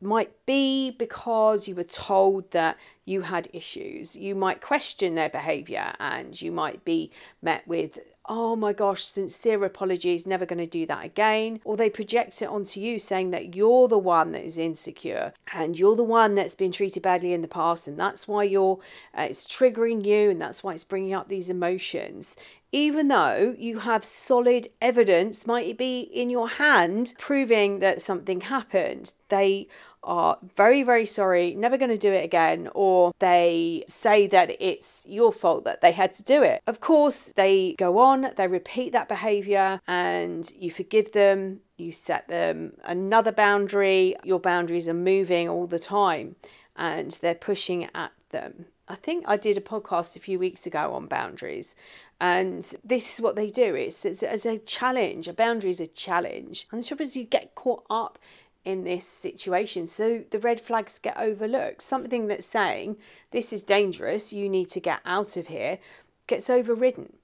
might 0.00 0.30
be 0.46 0.90
because 0.90 1.66
you 1.66 1.74
were 1.74 1.84
told 1.84 2.50
that 2.50 2.76
you 3.04 3.22
had 3.22 3.48
issues. 3.52 4.16
You 4.16 4.34
might 4.34 4.60
question 4.60 5.14
their 5.14 5.28
behavior 5.28 5.92
and 5.98 6.40
you 6.40 6.52
might 6.52 6.84
be 6.84 7.10
met 7.40 7.66
with 7.66 7.98
oh 8.26 8.56
my 8.56 8.72
gosh, 8.72 9.02
sincere 9.02 9.64
apologies, 9.64 10.26
never 10.26 10.46
going 10.46 10.58
to 10.58 10.66
do 10.66 10.86
that 10.86 11.04
again. 11.04 11.60
Or 11.64 11.76
they 11.76 11.90
project 11.90 12.40
it 12.42 12.48
onto 12.48 12.80
you 12.80 12.98
saying 12.98 13.30
that 13.30 13.54
you're 13.54 13.88
the 13.88 13.98
one 13.98 14.32
that 14.32 14.44
is 14.44 14.58
insecure 14.58 15.32
and 15.52 15.78
you're 15.78 15.96
the 15.96 16.04
one 16.04 16.34
that's 16.34 16.54
been 16.54 16.72
treated 16.72 17.02
badly 17.02 17.32
in 17.32 17.42
the 17.42 17.48
past 17.48 17.88
and 17.88 17.98
that's 17.98 18.28
why 18.28 18.44
you're 18.44 18.78
uh, 19.16 19.22
it's 19.22 19.46
triggering 19.46 20.04
you 20.04 20.30
and 20.30 20.40
that's 20.40 20.62
why 20.62 20.74
it's 20.74 20.84
bringing 20.84 21.14
up 21.14 21.28
these 21.28 21.50
emotions 21.50 22.36
even 22.72 23.08
though 23.08 23.54
you 23.58 23.78
have 23.80 24.04
solid 24.04 24.68
evidence, 24.80 25.46
might 25.46 25.76
be 25.76 26.00
in 26.00 26.30
your 26.30 26.48
hand, 26.48 27.12
proving 27.18 27.78
that 27.80 28.02
something 28.02 28.40
happened. 28.40 29.12
They 29.28 29.68
are 30.02 30.38
very, 30.56 30.82
very 30.82 31.06
sorry, 31.06 31.54
never 31.54 31.78
going 31.78 31.90
to 31.90 31.98
do 31.98 32.12
it 32.12 32.24
again, 32.24 32.68
or 32.74 33.12
they 33.20 33.84
say 33.86 34.26
that 34.26 34.56
it's 34.58 35.06
your 35.08 35.32
fault 35.32 35.64
that 35.64 35.80
they 35.80 35.92
had 35.92 36.12
to 36.14 36.24
do 36.24 36.42
it. 36.42 36.60
Of 36.66 36.80
course, 36.80 37.32
they 37.36 37.74
go 37.78 37.98
on, 37.98 38.32
they 38.36 38.48
repeat 38.48 38.92
that 38.92 39.08
behavior, 39.08 39.80
and 39.86 40.50
you 40.58 40.70
forgive 40.70 41.12
them, 41.12 41.60
you 41.76 41.92
set 41.92 42.26
them 42.26 42.72
another 42.84 43.32
boundary. 43.32 44.16
Your 44.24 44.40
boundaries 44.40 44.88
are 44.88 44.94
moving 44.94 45.48
all 45.48 45.66
the 45.66 45.78
time, 45.78 46.36
and 46.74 47.10
they're 47.12 47.34
pushing 47.34 47.88
at 47.94 48.12
them. 48.30 48.66
I 48.88 48.96
think 48.96 49.24
I 49.28 49.36
did 49.36 49.56
a 49.56 49.60
podcast 49.60 50.16
a 50.16 50.20
few 50.20 50.38
weeks 50.38 50.66
ago 50.66 50.92
on 50.94 51.06
boundaries, 51.06 51.76
and 52.22 52.62
this 52.84 53.14
is 53.14 53.20
what 53.20 53.34
they 53.34 53.50
do. 53.50 53.74
It's, 53.74 54.04
it's 54.04 54.46
a 54.46 54.56
challenge. 54.58 55.26
A 55.26 55.32
boundary 55.32 55.70
is 55.70 55.80
a 55.80 55.88
challenge. 55.88 56.68
And 56.70 56.80
the 56.80 56.86
trouble 56.86 57.02
is, 57.02 57.16
you 57.16 57.24
get 57.24 57.56
caught 57.56 57.84
up 57.90 58.16
in 58.64 58.84
this 58.84 59.04
situation. 59.04 59.88
So 59.88 60.22
the 60.30 60.38
red 60.38 60.60
flags 60.60 61.00
get 61.00 61.16
overlooked. 61.18 61.82
Something 61.82 62.28
that's 62.28 62.46
saying, 62.46 62.96
this 63.32 63.52
is 63.52 63.64
dangerous, 63.64 64.32
you 64.32 64.48
need 64.48 64.68
to 64.68 64.78
get 64.78 65.00
out 65.04 65.36
of 65.36 65.48
here, 65.48 65.80
gets 66.28 66.48
overridden. 66.48 67.14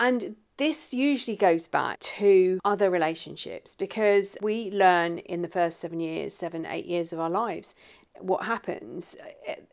And 0.00 0.34
this 0.56 0.92
usually 0.92 1.36
goes 1.36 1.68
back 1.68 2.00
to 2.00 2.58
other 2.64 2.90
relationships 2.90 3.76
because 3.76 4.36
we 4.42 4.72
learn 4.72 5.18
in 5.18 5.42
the 5.42 5.46
first 5.46 5.78
seven 5.78 6.00
years, 6.00 6.34
seven, 6.34 6.66
eight 6.66 6.86
years 6.86 7.12
of 7.12 7.20
our 7.20 7.30
lives. 7.30 7.76
What 8.20 8.44
happens 8.44 9.16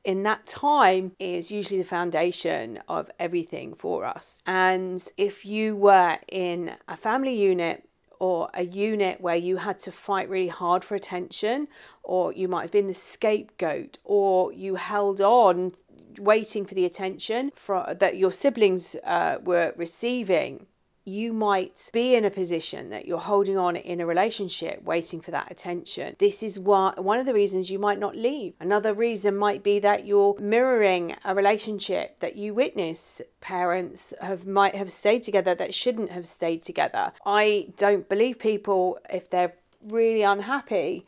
in 0.03 0.23
that 0.23 0.45
time 0.45 1.13
is 1.19 1.51
usually 1.51 1.79
the 1.79 1.87
foundation 1.87 2.79
of 2.87 3.09
everything 3.19 3.75
for 3.75 4.05
us. 4.05 4.41
And 4.45 5.05
if 5.17 5.45
you 5.45 5.75
were 5.75 6.17
in 6.29 6.71
a 6.87 6.97
family 6.97 7.35
unit 7.35 7.87
or 8.19 8.49
a 8.53 8.63
unit 8.63 9.19
where 9.19 9.35
you 9.35 9.57
had 9.57 9.77
to 9.79 9.91
fight 9.91 10.29
really 10.29 10.47
hard 10.47 10.83
for 10.83 10.95
attention, 10.95 11.67
or 12.03 12.31
you 12.31 12.47
might 12.47 12.61
have 12.61 12.71
been 12.71 12.87
the 12.87 12.93
scapegoat, 12.93 13.97
or 14.03 14.53
you 14.53 14.75
held 14.75 15.19
on 15.19 15.73
waiting 16.17 16.65
for 16.65 16.75
the 16.75 16.85
attention 16.85 17.51
for, 17.53 17.93
that 17.99 18.15
your 18.17 18.31
siblings 18.31 18.95
uh, 19.03 19.37
were 19.43 19.73
receiving 19.75 20.65
you 21.05 21.31
might 21.31 21.89
be 21.93 22.15
in 22.15 22.25
a 22.25 22.31
position 22.31 22.89
that 22.89 23.05
you're 23.05 23.19
holding 23.19 23.57
on 23.57 23.75
in 23.75 24.01
a 24.01 24.05
relationship 24.05 24.83
waiting 24.83 25.21
for 25.21 25.29
that 25.31 25.51
attention. 25.51 26.15
This 26.17 26.41
is 26.41 26.59
one, 26.59 26.95
one 26.97 27.19
of 27.19 27.27
the 27.27 27.33
reasons 27.33 27.69
you 27.69 27.77
might 27.77 27.99
not 27.99 28.15
leave. 28.15 28.55
Another 28.59 28.93
reason 28.93 29.37
might 29.37 29.63
be 29.63 29.77
that 29.79 30.05
you're 30.05 30.35
mirroring 30.39 31.15
a 31.23 31.35
relationship 31.35 32.19
that 32.19 32.35
you 32.35 32.55
witness. 32.55 33.21
Parents 33.39 34.13
have 34.19 34.47
might 34.47 34.73
have 34.73 34.91
stayed 34.91 35.21
together 35.21 35.53
that 35.53 35.75
shouldn't 35.75 36.09
have 36.09 36.25
stayed 36.25 36.63
together. 36.63 37.11
I 37.23 37.67
don't 37.77 38.09
believe 38.09 38.39
people 38.39 38.97
if 39.09 39.29
they're 39.29 39.53
really 39.87 40.23
unhappy 40.23 41.05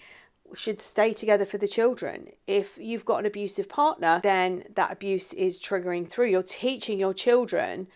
should 0.54 0.80
stay 0.80 1.12
together 1.12 1.46
for 1.46 1.58
the 1.58 1.68
children. 1.68 2.30
If 2.46 2.78
you've 2.78 3.04
got 3.04 3.18
an 3.18 3.26
abusive 3.26 3.68
partner, 3.68 4.22
then 4.24 4.64
that 4.76 4.92
abuse 4.92 5.34
is 5.34 5.60
triggering 5.60 6.08
through. 6.08 6.28
You're 6.28 6.44
teaching 6.44 7.00
your 7.00 7.14
children 7.14 7.88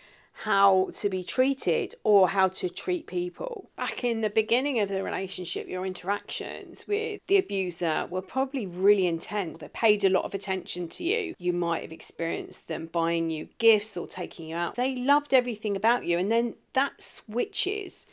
how 0.44 0.90
to 0.92 1.10
be 1.10 1.24
treated 1.24 1.94
or 2.04 2.30
how 2.30 2.48
to 2.48 2.68
treat 2.68 3.06
people. 3.06 3.70
Back 3.76 4.04
in 4.04 4.22
the 4.22 4.30
beginning 4.30 4.80
of 4.80 4.90
the 4.90 5.04
relationship, 5.04 5.68
your 5.68 5.86
interactions 5.86 6.88
with 6.88 7.22
the 7.28 7.38
abuser 7.38 8.08
were 8.10 8.22
probably 8.22 8.66
really 8.66 9.06
intense. 9.06 9.60
They 9.60 9.68
paid 9.68 10.04
a 10.04 10.10
lot 10.10 10.26
of 10.26 10.34
attention 10.34 10.88
to 10.90 11.04
you. 11.04 11.36
You 11.38 11.54
might 11.54 11.84
have 11.84 11.94
experienced 11.94 12.68
them 12.68 12.88
buying 12.88 13.30
you 13.30 13.50
gifts 13.60 13.96
or 13.96 14.08
taking 14.08 14.50
you 14.50 14.56
out. 14.56 14.76
They 14.76 14.96
loved 14.96 15.34
everything 15.34 15.76
about 15.76 16.06
you, 16.06 16.18
and 16.18 16.32
then 16.32 16.56
that 16.74 17.02
switches 17.02 18.08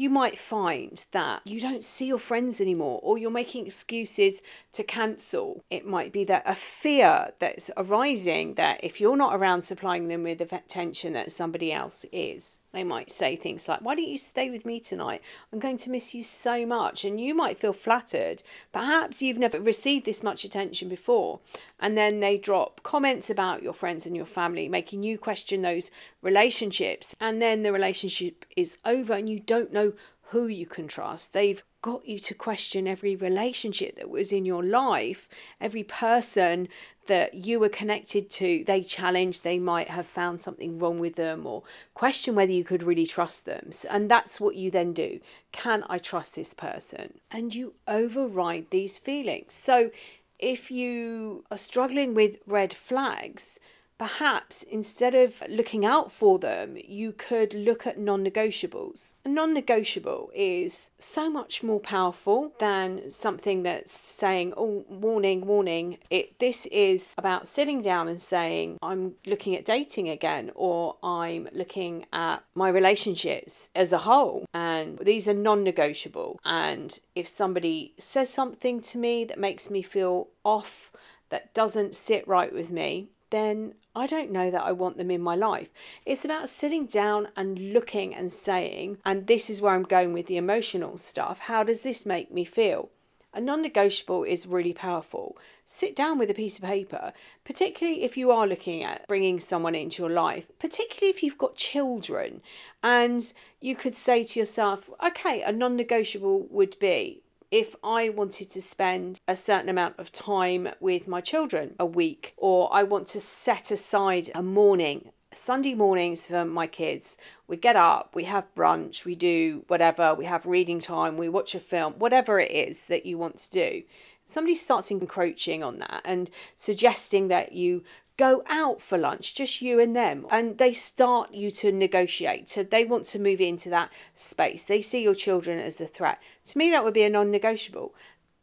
you 0.00 0.08
might 0.08 0.38
find 0.38 1.04
that 1.12 1.42
you 1.44 1.60
don't 1.60 1.84
see 1.84 2.06
your 2.06 2.18
friends 2.18 2.58
anymore 2.58 2.98
or 3.02 3.18
you're 3.18 3.30
making 3.30 3.66
excuses 3.66 4.40
to 4.72 4.82
cancel. 4.82 5.62
It 5.68 5.86
might 5.86 6.10
be 6.10 6.24
that 6.24 6.42
a 6.46 6.54
fear 6.54 7.32
that's 7.38 7.70
arising 7.76 8.54
that 8.54 8.82
if 8.82 8.98
you're 8.98 9.18
not 9.18 9.36
around 9.36 9.60
supplying 9.60 10.08
them 10.08 10.22
with 10.22 10.40
attention 10.40 11.12
that 11.12 11.32
somebody 11.32 11.70
else 11.70 12.06
is. 12.12 12.62
They 12.72 12.84
might 12.84 13.10
say 13.10 13.34
things 13.34 13.68
like, 13.68 13.80
Why 13.80 13.96
don't 13.96 14.08
you 14.08 14.18
stay 14.18 14.48
with 14.48 14.64
me 14.64 14.78
tonight? 14.78 15.22
I'm 15.52 15.58
going 15.58 15.76
to 15.78 15.90
miss 15.90 16.14
you 16.14 16.22
so 16.22 16.64
much. 16.64 17.04
And 17.04 17.20
you 17.20 17.34
might 17.34 17.58
feel 17.58 17.72
flattered. 17.72 18.42
Perhaps 18.72 19.22
you've 19.22 19.38
never 19.38 19.60
received 19.60 20.06
this 20.06 20.22
much 20.22 20.44
attention 20.44 20.88
before. 20.88 21.40
And 21.80 21.96
then 21.96 22.20
they 22.20 22.38
drop 22.38 22.82
comments 22.82 23.28
about 23.28 23.62
your 23.62 23.72
friends 23.72 24.06
and 24.06 24.14
your 24.14 24.26
family, 24.26 24.68
making 24.68 25.02
you 25.02 25.18
question 25.18 25.62
those 25.62 25.90
relationships. 26.22 27.16
And 27.20 27.42
then 27.42 27.62
the 27.62 27.72
relationship 27.72 28.44
is 28.56 28.78
over 28.84 29.14
and 29.14 29.28
you 29.28 29.40
don't 29.40 29.72
know 29.72 29.94
who 30.30 30.46
you 30.46 30.64
can 30.64 30.86
trust. 30.86 31.32
They've 31.32 31.62
got 31.82 32.06
you 32.06 32.18
to 32.20 32.34
question 32.34 32.86
every 32.86 33.16
relationship 33.16 33.96
that 33.96 34.08
was 34.08 34.32
in 34.32 34.44
your 34.44 34.62
life, 34.62 35.28
every 35.60 35.82
person 35.82 36.68
that 37.06 37.34
you 37.34 37.58
were 37.58 37.68
connected 37.68 38.30
to. 38.30 38.62
They 38.64 38.82
challenged, 38.82 39.42
they 39.42 39.58
might 39.58 39.88
have 39.88 40.06
found 40.06 40.40
something 40.40 40.78
wrong 40.78 41.00
with 41.00 41.16
them 41.16 41.46
or 41.46 41.64
question 41.94 42.36
whether 42.36 42.52
you 42.52 42.62
could 42.62 42.84
really 42.84 43.06
trust 43.06 43.44
them. 43.44 43.70
And 43.90 44.08
that's 44.08 44.40
what 44.40 44.54
you 44.54 44.70
then 44.70 44.92
do. 44.92 45.18
Can 45.50 45.84
I 45.88 45.98
trust 45.98 46.36
this 46.36 46.54
person? 46.54 47.18
And 47.32 47.52
you 47.52 47.74
override 47.88 48.66
these 48.70 48.98
feelings. 48.98 49.54
So 49.54 49.90
if 50.38 50.70
you 50.70 51.44
are 51.50 51.58
struggling 51.58 52.14
with 52.14 52.38
red 52.46 52.72
flags, 52.72 53.58
perhaps 54.00 54.62
instead 54.62 55.14
of 55.14 55.42
looking 55.46 55.84
out 55.84 56.10
for 56.10 56.38
them, 56.38 56.74
you 56.88 57.12
could 57.12 57.52
look 57.52 57.86
at 57.86 57.98
non 57.98 58.24
negotiables. 58.24 59.12
A 59.26 59.28
non 59.28 59.52
negotiable 59.52 60.30
is 60.34 60.90
so 60.98 61.28
much 61.28 61.62
more 61.62 61.80
powerful 61.80 62.54
than 62.58 63.10
something 63.10 63.62
that's 63.62 63.92
saying, 63.92 64.54
oh, 64.56 64.86
warning, 64.88 65.46
warning. 65.46 65.98
It, 66.08 66.38
this 66.38 66.64
is 66.72 67.14
about 67.18 67.46
sitting 67.46 67.82
down 67.82 68.08
and 68.08 68.18
saying, 68.18 68.78
I'm 68.80 69.16
looking 69.26 69.54
at 69.54 69.66
dating 69.66 70.08
again, 70.08 70.50
or 70.54 70.96
I'm 71.02 71.46
looking 71.52 72.06
at 72.10 72.38
my 72.54 72.70
relationships 72.70 73.68
as 73.74 73.92
a 73.92 73.98
whole. 73.98 74.46
And 74.54 74.98
these 75.00 75.28
are 75.28 75.34
non 75.34 75.62
negotiable. 75.62 76.40
And 76.42 76.98
if 77.14 77.28
somebody 77.28 77.92
says 77.98 78.30
something 78.30 78.80
to 78.80 78.96
me 78.96 79.26
that 79.26 79.38
makes 79.38 79.68
me 79.68 79.82
feel 79.82 80.28
off, 80.42 80.90
that 81.28 81.52
doesn't 81.52 81.94
sit 81.94 82.26
right 82.26 82.52
with 82.52 82.70
me, 82.70 83.10
then 83.30 83.74
I 83.94 84.06
don't 84.06 84.30
know 84.30 84.50
that 84.50 84.62
I 84.62 84.72
want 84.72 84.96
them 84.96 85.10
in 85.10 85.20
my 85.20 85.34
life. 85.34 85.70
It's 86.06 86.24
about 86.24 86.48
sitting 86.48 86.86
down 86.86 87.28
and 87.36 87.72
looking 87.72 88.14
and 88.14 88.30
saying, 88.30 88.98
and 89.04 89.26
this 89.26 89.50
is 89.50 89.60
where 89.60 89.74
I'm 89.74 89.82
going 89.82 90.12
with 90.12 90.26
the 90.26 90.36
emotional 90.36 90.96
stuff. 90.96 91.40
How 91.40 91.64
does 91.64 91.82
this 91.82 92.06
make 92.06 92.32
me 92.32 92.44
feel? 92.44 92.90
A 93.32 93.40
non 93.40 93.62
negotiable 93.62 94.24
is 94.24 94.46
really 94.46 94.72
powerful. 94.72 95.38
Sit 95.64 95.94
down 95.94 96.18
with 96.18 96.30
a 96.30 96.34
piece 96.34 96.58
of 96.58 96.64
paper, 96.64 97.12
particularly 97.44 98.02
if 98.02 98.16
you 98.16 98.32
are 98.32 98.46
looking 98.46 98.82
at 98.82 99.06
bringing 99.06 99.38
someone 99.38 99.76
into 99.76 100.02
your 100.02 100.10
life, 100.10 100.46
particularly 100.58 101.10
if 101.10 101.22
you've 101.22 101.38
got 101.38 101.54
children. 101.54 102.42
And 102.82 103.32
you 103.60 103.76
could 103.76 103.94
say 103.94 104.24
to 104.24 104.38
yourself, 104.40 104.90
okay, 105.04 105.42
a 105.42 105.52
non 105.52 105.76
negotiable 105.76 106.48
would 106.50 106.76
be 106.80 107.22
if 107.50 107.74
I 107.82 108.08
wanted 108.08 108.48
to 108.50 108.62
spend 108.62 109.18
a 109.26 109.34
certain 109.34 109.68
amount 109.68 109.98
of 109.98 110.12
time 110.12 110.68
with 110.78 111.08
my 111.08 111.20
children 111.20 111.74
a 111.78 111.86
week, 111.86 112.34
or 112.36 112.72
I 112.72 112.84
want 112.84 113.08
to 113.08 113.20
set 113.20 113.70
aside 113.70 114.30
a 114.34 114.42
morning 114.42 115.10
Sunday 115.32 115.74
mornings 115.74 116.26
for 116.26 116.44
my 116.44 116.66
kids, 116.66 117.16
we 117.46 117.56
get 117.56 117.76
up, 117.76 118.14
we 118.14 118.24
have 118.24 118.52
brunch, 118.56 119.04
we 119.04 119.14
do 119.14 119.64
whatever, 119.68 120.12
we 120.12 120.24
have 120.24 120.44
reading 120.44 120.80
time, 120.80 121.16
we 121.16 121.28
watch 121.28 121.54
a 121.54 121.60
film, 121.60 121.92
whatever 121.94 122.40
it 122.40 122.50
is 122.50 122.86
that 122.86 123.06
you 123.06 123.16
want 123.16 123.36
to 123.36 123.50
do. 123.50 123.82
Somebody 124.26 124.56
starts 124.56 124.90
encroaching 124.90 125.62
on 125.62 125.78
that 125.78 126.02
and 126.04 126.30
suggesting 126.56 127.28
that 127.28 127.52
you 127.52 127.84
go 128.20 128.42
out 128.48 128.82
for 128.82 128.98
lunch, 128.98 129.34
just 129.34 129.62
you 129.62 129.80
and 129.80 129.96
them, 129.96 130.26
and 130.30 130.58
they 130.58 130.74
start 130.74 131.32
you 131.32 131.50
to 131.50 131.72
negotiate. 131.72 132.50
So 132.50 132.62
they 132.62 132.84
want 132.84 133.06
to 133.06 133.18
move 133.18 133.40
into 133.40 133.70
that 133.70 133.90
space. 134.12 134.64
They 134.64 134.82
see 134.82 135.02
your 135.02 135.14
children 135.14 135.58
as 135.58 135.80
a 135.80 135.86
threat. 135.86 136.20
To 136.44 136.58
me, 136.58 136.70
that 136.70 136.84
would 136.84 136.92
be 136.92 137.02
a 137.02 137.08
non 137.08 137.30
negotiable. 137.30 137.94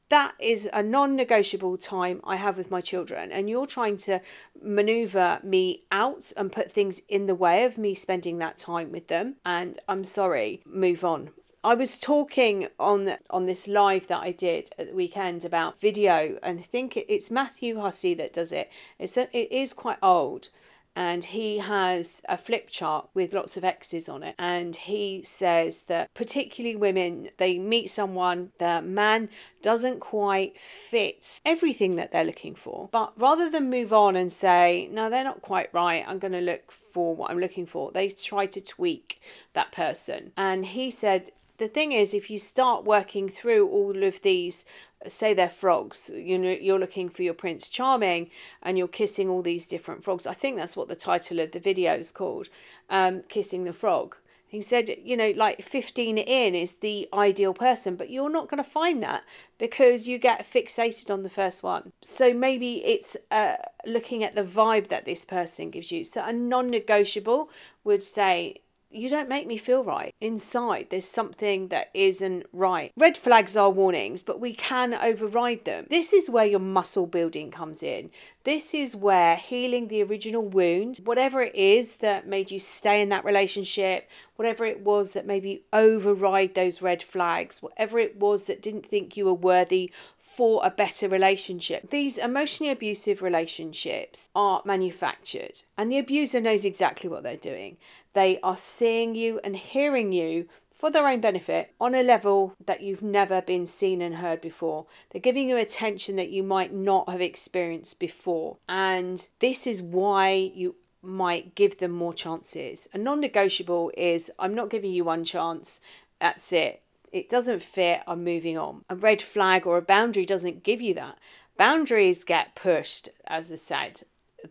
That 0.10 0.34
is 0.39 0.67
a 0.74 0.81
non 0.81 1.15
negotiable 1.15 1.77
time 1.77 2.22
I 2.24 2.38
have 2.38 2.57
with 2.57 2.72
my 2.72 2.81
children, 2.81 3.31
and 3.31 3.51
you're 3.51 3.67
trying 3.67 3.98
to 3.98 4.19
maneuver 4.60 5.39
me 5.43 5.84
out 5.91 6.34
and 6.36 6.51
put 6.51 6.72
things 6.72 7.03
in 7.07 7.27
the 7.27 7.36
way 7.36 7.63
of 7.63 7.77
me 7.77 7.93
spending 7.93 8.39
that 8.39 8.57
time 8.57 8.91
with 8.91 9.10
them. 9.10 9.36
And 9.46 9.79
I'm 9.88 10.03
sorry, 10.03 10.63
move 10.65 11.05
on. 11.05 11.29
I 11.63 11.73
was 11.73 11.97
talking 11.99 12.67
on 12.79 13.17
on 13.29 13.45
this 13.45 13.67
live 13.67 14.07
that 14.07 14.21
I 14.21 14.31
did 14.31 14.69
at 14.77 14.89
the 14.89 14.95
weekend 14.95 15.43
about 15.43 15.79
video, 15.79 16.37
and 16.43 16.59
I 16.59 16.61
think 16.61 16.95
it's 16.95 17.31
Matthew 17.31 17.79
Hussey 17.79 18.13
that 18.13 18.33
does 18.33 18.51
it. 18.51 18.69
It's 18.99 19.17
a, 19.17 19.23
it 19.37 19.51
is 19.51 19.73
quite 19.73 19.97
old, 20.01 20.49
and 20.95 21.23
he 21.23 21.59
has 21.59 22.21
a 22.27 22.37
flip 22.37 22.69
chart 22.69 23.07
with 23.13 23.33
lots 23.33 23.55
of 23.55 23.63
X's 23.63 24.09
on 24.09 24.23
it. 24.23 24.33
And 24.39 24.75
he 24.75 25.21
says 25.23 25.83
that 25.83 26.13
particularly 26.13 26.75
women, 26.75 27.29
they 27.37 27.59
meet 27.59 27.89
someone, 27.89 28.51
the 28.57 28.81
man 28.81 29.29
doesn't 29.61 29.99
quite 29.99 30.59
fit 30.59 31.39
everything 31.45 31.97
that 31.97 32.11
they're 32.11 32.23
looking 32.23 32.55
for. 32.55 32.89
But 32.91 33.13
rather 33.15 33.47
than 33.47 33.69
move 33.69 33.93
on 33.93 34.15
and 34.15 34.31
say, 34.31 34.89
no, 34.91 35.09
they're 35.09 35.23
not 35.23 35.43
quite 35.43 35.73
right, 35.73 36.03
I'm 36.07 36.17
going 36.17 36.31
to 36.31 36.41
look 36.41 36.71
for 36.71 37.15
what 37.15 37.29
I'm 37.29 37.39
looking 37.39 37.67
for, 37.67 37.91
they 37.91 38.09
try 38.09 38.47
to 38.47 38.59
tweak 38.59 39.21
that 39.53 39.71
person. 39.71 40.31
And 40.35 40.65
he 40.65 40.89
said, 40.89 41.29
the 41.57 41.67
thing 41.67 41.91
is, 41.91 42.13
if 42.13 42.29
you 42.29 42.37
start 42.37 42.85
working 42.85 43.29
through 43.29 43.67
all 43.67 44.03
of 44.03 44.21
these 44.21 44.65
say 45.05 45.31
they're 45.31 45.47
frogs 45.47 46.09
you 46.15 46.39
know 46.39 46.49
you're 46.49 46.79
looking 46.79 47.07
for 47.07 47.21
your 47.21 47.33
prince 47.33 47.69
charming 47.69 48.31
and 48.63 48.79
you're 48.79 48.87
kissing 48.87 49.29
all 49.29 49.43
these 49.43 49.67
different 49.67 50.03
frogs 50.03 50.25
i 50.25 50.33
think 50.33 50.57
that's 50.57 50.75
what 50.75 50.87
the 50.87 50.95
title 50.95 51.39
of 51.39 51.51
the 51.51 51.59
video 51.59 51.93
is 51.93 52.11
called 52.11 52.49
um, 52.89 53.21
kissing 53.27 53.63
the 53.63 53.73
frog. 53.73 54.15
He 54.49 54.61
said 54.61 54.89
you 55.03 55.17
know 55.17 55.33
like 55.35 55.61
15 55.61 56.17
in 56.17 56.55
is 56.55 56.75
the 56.75 57.09
ideal 57.13 57.53
person 57.53 57.97
but 57.97 58.09
you're 58.09 58.29
not 58.29 58.47
going 58.47 58.63
to 58.63 58.69
find 58.69 59.03
that 59.03 59.23
because 59.57 60.07
you 60.07 60.17
get 60.17 60.45
fixated 60.45 61.11
on 61.11 61.23
the 61.23 61.29
first 61.29 61.63
one. 61.63 61.91
So 62.01 62.33
maybe 62.33 62.85
it's 62.85 63.17
uh, 63.29 63.55
looking 63.85 64.23
at 64.23 64.35
the 64.35 64.43
vibe 64.43 64.87
that 64.87 65.03
this 65.03 65.25
person 65.25 65.69
gives 65.69 65.91
you. 65.91 66.05
So 66.05 66.23
a 66.23 66.31
non-negotiable 66.31 67.49
would 67.83 68.03
say 68.03 68.61
you 68.97 69.09
don't 69.09 69.29
make 69.29 69.47
me 69.47 69.57
feel 69.57 69.83
right. 69.83 70.13
Inside, 70.19 70.87
there's 70.89 71.07
something 71.07 71.67
that 71.69 71.89
isn't 71.93 72.45
right. 72.51 72.91
Red 72.97 73.17
flags 73.17 73.55
are 73.55 73.69
warnings, 73.69 74.21
but 74.21 74.39
we 74.39 74.53
can 74.53 74.93
override 74.93 75.65
them. 75.65 75.85
This 75.89 76.13
is 76.13 76.29
where 76.29 76.45
your 76.45 76.59
muscle 76.59 77.07
building 77.07 77.51
comes 77.51 77.83
in. 77.83 78.09
This 78.43 78.73
is 78.73 78.95
where 78.95 79.35
healing 79.35 79.89
the 79.89 80.01
original 80.03 80.47
wound, 80.47 81.01
whatever 81.03 81.41
it 81.41 81.53
is 81.53 81.97
that 81.97 82.27
made 82.27 82.49
you 82.49 82.59
stay 82.59 83.01
in 83.01 83.09
that 83.09 83.25
relationship, 83.25 84.09
whatever 84.37 84.65
it 84.65 84.81
was 84.81 85.11
that 85.11 85.25
maybe 85.25 85.49
you 85.49 85.59
override 85.73 86.55
those 86.55 86.81
red 86.81 87.03
flags, 87.03 87.61
whatever 87.61 87.99
it 87.99 88.17
was 88.17 88.45
that 88.45 88.61
didn't 88.61 88.85
think 88.85 89.17
you 89.17 89.25
were 89.25 89.33
worthy 89.33 89.91
for 90.17 90.61
a 90.63 90.71
better 90.71 91.09
relationship. 91.09 91.89
These 91.89 92.17
emotionally 92.17 92.71
abusive 92.71 93.21
relationships 93.21 94.29
are 94.33 94.61
manufactured, 94.63 95.63
and 95.77 95.91
the 95.91 95.97
abuser 95.97 96.39
knows 96.39 96.63
exactly 96.63 97.09
what 97.09 97.23
they're 97.23 97.35
doing. 97.35 97.77
They 98.17 98.39
are 98.41 98.57
seeing 98.57 99.13
you 99.13 99.39
and 99.43 99.55
hearing 99.55 100.12
you 100.12 100.47
for 100.74 100.89
their 100.89 101.07
own 101.07 101.21
benefit 101.21 101.75
on 101.79 101.93
a 101.93 102.01
level 102.01 102.55
that 102.65 102.81
you've 102.81 103.03
never 103.03 103.43
been 103.43 103.67
seen 103.67 104.01
and 104.01 104.15
heard 104.15 104.41
before. 104.41 104.88
They're 105.12 105.21
giving 105.21 105.47
you 105.47 105.55
attention 105.55 106.15
that 106.15 106.31
you 106.31 106.41
might 106.41 106.74
not 106.74 107.09
have 107.09 107.21
experienced 107.21 108.00
before. 108.00 108.57
And 108.67 109.29
this 109.38 109.67
is 109.67 109.83
why 109.83 110.31
you 110.31 110.77
might 111.03 111.53
give 111.53 111.77
them 111.77 111.91
more 111.91 112.12
chances. 112.12 112.89
A 112.91 112.97
non 112.97 113.19
negotiable 113.19 113.91
is 113.95 114.31
I'm 114.39 114.55
not 114.55 114.71
giving 114.71 114.89
you 114.89 115.03
one 115.03 115.24
chance, 115.24 115.79
that's 116.19 116.51
it. 116.51 116.81
It 117.12 117.29
doesn't 117.29 117.62
fit, 117.62 118.01
I'm 118.07 118.24
moving 118.24 118.57
on. 118.57 118.81
A 118.89 118.95
red 118.95 119.21
flag 119.21 119.67
or 119.67 119.77
a 119.77 119.83
boundary 119.83 120.25
doesn't 120.25 120.63
give 120.63 120.81
you 120.81 120.95
that. 120.95 121.19
Boundaries 121.55 122.24
get 122.24 122.55
pushed, 122.55 123.09
as 123.27 123.51
I 123.51 123.55
said. 123.55 124.01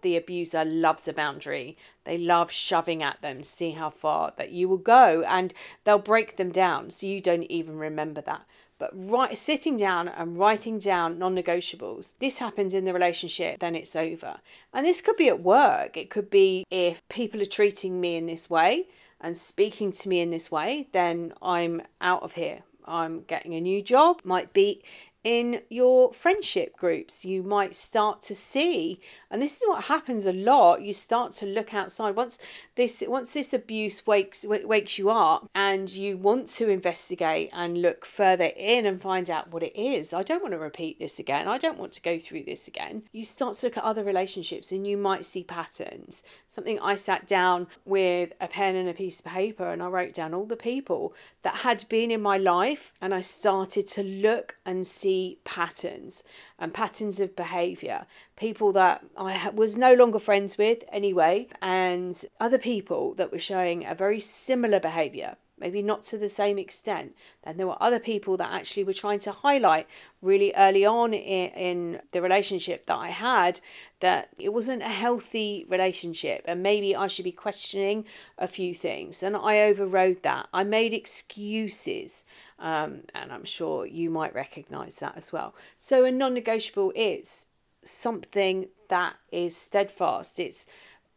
The 0.02 0.16
abuser 0.16 0.64
loves 0.64 1.08
a 1.08 1.12
boundary. 1.12 1.76
They 2.04 2.18
love 2.18 2.50
shoving 2.50 3.02
at 3.02 3.22
them, 3.22 3.42
see 3.42 3.72
how 3.72 3.90
far 3.90 4.32
that 4.36 4.50
you 4.50 4.68
will 4.68 4.76
go, 4.76 5.24
and 5.26 5.52
they'll 5.84 5.98
break 5.98 6.36
them 6.36 6.50
down 6.50 6.90
so 6.90 7.06
you 7.06 7.20
don't 7.20 7.44
even 7.44 7.76
remember 7.78 8.20
that. 8.22 8.46
But 8.78 8.90
right, 8.94 9.36
sitting 9.36 9.76
down 9.76 10.08
and 10.08 10.36
writing 10.36 10.78
down 10.78 11.18
non 11.18 11.34
negotiables, 11.34 12.14
this 12.18 12.38
happens 12.38 12.74
in 12.74 12.84
the 12.84 12.92
relationship, 12.92 13.60
then 13.60 13.74
it's 13.74 13.96
over. 13.96 14.40
And 14.72 14.84
this 14.84 15.00
could 15.00 15.16
be 15.16 15.28
at 15.28 15.42
work. 15.42 15.96
It 15.96 16.10
could 16.10 16.28
be 16.28 16.64
if 16.70 17.06
people 17.08 17.40
are 17.40 17.46
treating 17.46 18.00
me 18.00 18.16
in 18.16 18.26
this 18.26 18.50
way 18.50 18.88
and 19.20 19.36
speaking 19.36 19.92
to 19.92 20.08
me 20.08 20.20
in 20.20 20.30
this 20.30 20.50
way, 20.50 20.88
then 20.92 21.32
I'm 21.40 21.82
out 22.00 22.22
of 22.22 22.34
here. 22.34 22.64
I'm 22.84 23.22
getting 23.22 23.54
a 23.54 23.60
new 23.60 23.82
job. 23.82 24.20
Might 24.24 24.52
be 24.52 24.82
in 25.26 25.60
your 25.68 26.12
friendship 26.12 26.76
groups. 26.76 27.24
You 27.24 27.42
might 27.42 27.74
start 27.74 28.22
to 28.22 28.34
see, 28.34 29.00
and 29.28 29.42
this 29.42 29.56
is 29.56 29.64
what 29.66 29.84
happens 29.84 30.24
a 30.24 30.32
lot. 30.32 30.82
You 30.82 30.92
start 30.92 31.32
to 31.32 31.46
look 31.46 31.74
outside 31.74 32.14
once 32.14 32.38
this 32.76 33.02
once 33.08 33.32
this 33.32 33.52
abuse 33.52 34.06
wakes 34.06 34.46
wakes 34.46 34.98
you 34.98 35.10
up, 35.10 35.50
and 35.52 35.90
you 35.90 36.16
want 36.16 36.46
to 36.58 36.68
investigate 36.68 37.50
and 37.52 37.82
look 37.82 38.06
further 38.06 38.52
in 38.56 38.86
and 38.86 39.02
find 39.02 39.28
out 39.28 39.52
what 39.52 39.64
it 39.64 39.76
is. 39.76 40.12
I 40.12 40.22
don't 40.22 40.42
want 40.42 40.52
to 40.52 40.60
repeat 40.60 41.00
this 41.00 41.18
again. 41.18 41.48
I 41.48 41.58
don't 41.58 41.76
want 41.76 41.90
to 41.94 42.02
go 42.02 42.20
through 42.20 42.44
this 42.44 42.68
again. 42.68 43.02
You 43.10 43.24
start 43.24 43.56
to 43.56 43.66
look 43.66 43.76
at 43.76 43.82
other 43.82 44.04
relationships, 44.04 44.70
and 44.70 44.86
you 44.86 44.96
might 44.96 45.24
see 45.24 45.42
patterns. 45.42 46.22
Something 46.46 46.78
I 46.78 46.94
sat 46.94 47.26
down 47.26 47.66
with 47.84 48.32
a 48.40 48.46
pen 48.46 48.76
and 48.76 48.88
a 48.88 48.94
piece 48.94 49.18
of 49.18 49.26
paper, 49.26 49.72
and 49.72 49.82
I 49.82 49.88
wrote 49.88 50.14
down 50.14 50.34
all 50.34 50.46
the 50.46 50.56
people 50.56 51.14
that 51.42 51.56
had 51.56 51.84
been 51.88 52.12
in 52.12 52.22
my 52.22 52.36
life, 52.36 52.92
and 53.00 53.12
I 53.12 53.22
started 53.22 53.88
to 53.88 54.04
look 54.04 54.56
and 54.64 54.86
see 54.86 55.15
see 55.16 55.38
patterns 55.44 56.22
and 56.58 56.74
patterns 56.74 57.20
of 57.20 57.34
behavior. 57.34 58.06
People 58.36 58.72
that 58.72 59.04
I 59.16 59.50
was 59.50 59.76
no 59.76 59.94
longer 59.94 60.18
friends 60.18 60.58
with 60.58 60.84
anyway, 60.92 61.48
and 61.62 62.24
other 62.40 62.58
people 62.58 63.14
that 63.14 63.32
were 63.32 63.38
showing 63.38 63.84
a 63.84 63.94
very 63.94 64.20
similar 64.20 64.80
behavior 64.80 65.36
maybe 65.58 65.82
not 65.82 66.02
to 66.04 66.18
the 66.18 66.28
same 66.28 66.58
extent. 66.58 67.14
Then 67.44 67.56
there 67.56 67.66
were 67.66 67.82
other 67.82 67.98
people 67.98 68.36
that 68.36 68.52
actually 68.52 68.84
were 68.84 68.92
trying 68.92 69.18
to 69.20 69.32
highlight 69.32 69.86
really 70.20 70.52
early 70.56 70.84
on 70.84 71.14
in, 71.14 71.50
in 71.50 72.00
the 72.12 72.20
relationship 72.20 72.86
that 72.86 72.96
I 72.96 73.08
had 73.08 73.60
that 74.00 74.28
it 74.38 74.52
wasn't 74.52 74.82
a 74.82 74.88
healthy 74.88 75.64
relationship 75.68 76.44
and 76.46 76.62
maybe 76.62 76.94
I 76.94 77.06
should 77.06 77.24
be 77.24 77.32
questioning 77.32 78.04
a 78.38 78.46
few 78.46 78.74
things. 78.74 79.22
And 79.22 79.36
I 79.36 79.60
overrode 79.62 80.22
that. 80.22 80.48
I 80.52 80.64
made 80.64 80.92
excuses. 80.92 82.24
Um, 82.58 83.02
and 83.14 83.32
I'm 83.32 83.44
sure 83.44 83.86
you 83.86 84.10
might 84.10 84.34
recognize 84.34 84.98
that 84.98 85.16
as 85.16 85.32
well. 85.32 85.54
So 85.78 86.04
a 86.04 86.12
non 86.12 86.34
negotiable 86.34 86.92
is 86.94 87.46
something 87.82 88.68
that 88.88 89.14
is 89.30 89.56
steadfast. 89.56 90.38
It's 90.38 90.66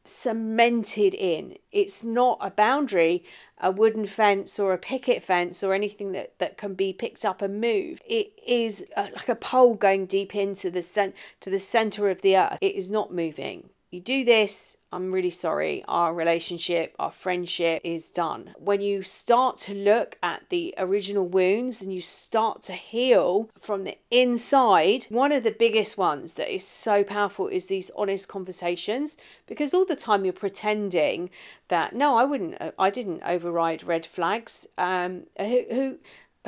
cemented 0.10 1.14
in. 1.14 1.58
It's 1.72 2.04
not 2.04 2.38
a 2.42 2.52
boundary, 2.52 3.24
a 3.58 3.72
wooden 3.72 4.06
fence 4.06 4.60
or 4.60 4.74
a 4.74 4.78
picket 4.78 5.24
fence 5.24 5.64
or 5.64 5.74
anything 5.74 6.12
that, 6.14 6.38
that 6.40 6.58
can 6.58 6.74
be 6.74 6.94
picked 6.94 7.26
up 7.26 7.42
and 7.42 7.62
moved. 7.62 8.04
It 8.06 8.32
is 8.46 8.86
a, 8.96 9.04
like 9.04 9.30
a 9.30 9.36
pole 9.36 9.76
going 9.76 10.06
deep 10.06 10.36
into 10.36 10.70
the 10.70 10.82
cent- 10.82 11.16
to 11.42 11.50
the 11.50 11.60
center 11.60 12.10
of 12.10 12.22
the 12.22 12.38
earth. 12.38 12.58
It 12.62 12.76
is 12.76 12.92
not 12.92 13.14
moving 13.14 13.70
you 13.92 14.00
do 14.00 14.24
this, 14.24 14.78
I'm 14.92 15.12
really 15.12 15.32
sorry, 15.32 15.84
our 15.88 16.14
relationship, 16.14 16.96
our 17.00 17.12
friendship 17.12 17.82
is 17.84 18.12
done. 18.12 18.54
When 18.58 18.82
you 18.82 19.02
start 19.02 19.58
to 19.58 19.74
look 19.74 20.18
at 20.22 20.50
the 20.50 20.76
original 20.78 21.28
wounds 21.28 21.82
and 21.82 21.92
you 21.92 22.02
start 22.02 22.62
to 22.64 22.74
heal 22.74 23.50
from 23.60 23.84
the 23.84 23.98
inside, 24.12 25.06
one 25.10 25.32
of 25.32 25.44
the 25.44 25.52
biggest 25.52 25.98
ones 25.98 26.36
that 26.36 26.54
is 26.54 26.66
so 26.66 27.04
powerful 27.04 27.48
is 27.48 27.66
these 27.66 27.90
honest 27.96 28.28
conversations 28.28 29.18
because 29.48 29.74
all 29.74 29.86
the 29.86 29.96
time 29.96 30.24
you're 30.24 30.34
pretending 30.34 31.32
that 31.68 31.96
no, 31.96 32.18
I 32.18 32.26
wouldn't, 32.26 32.62
I 32.78 32.90
didn't 32.92 33.24
override 33.26 33.84
red 33.84 34.06
flags. 34.06 34.68
Um, 34.78 35.24
who, 35.38 35.64
who 35.72 35.98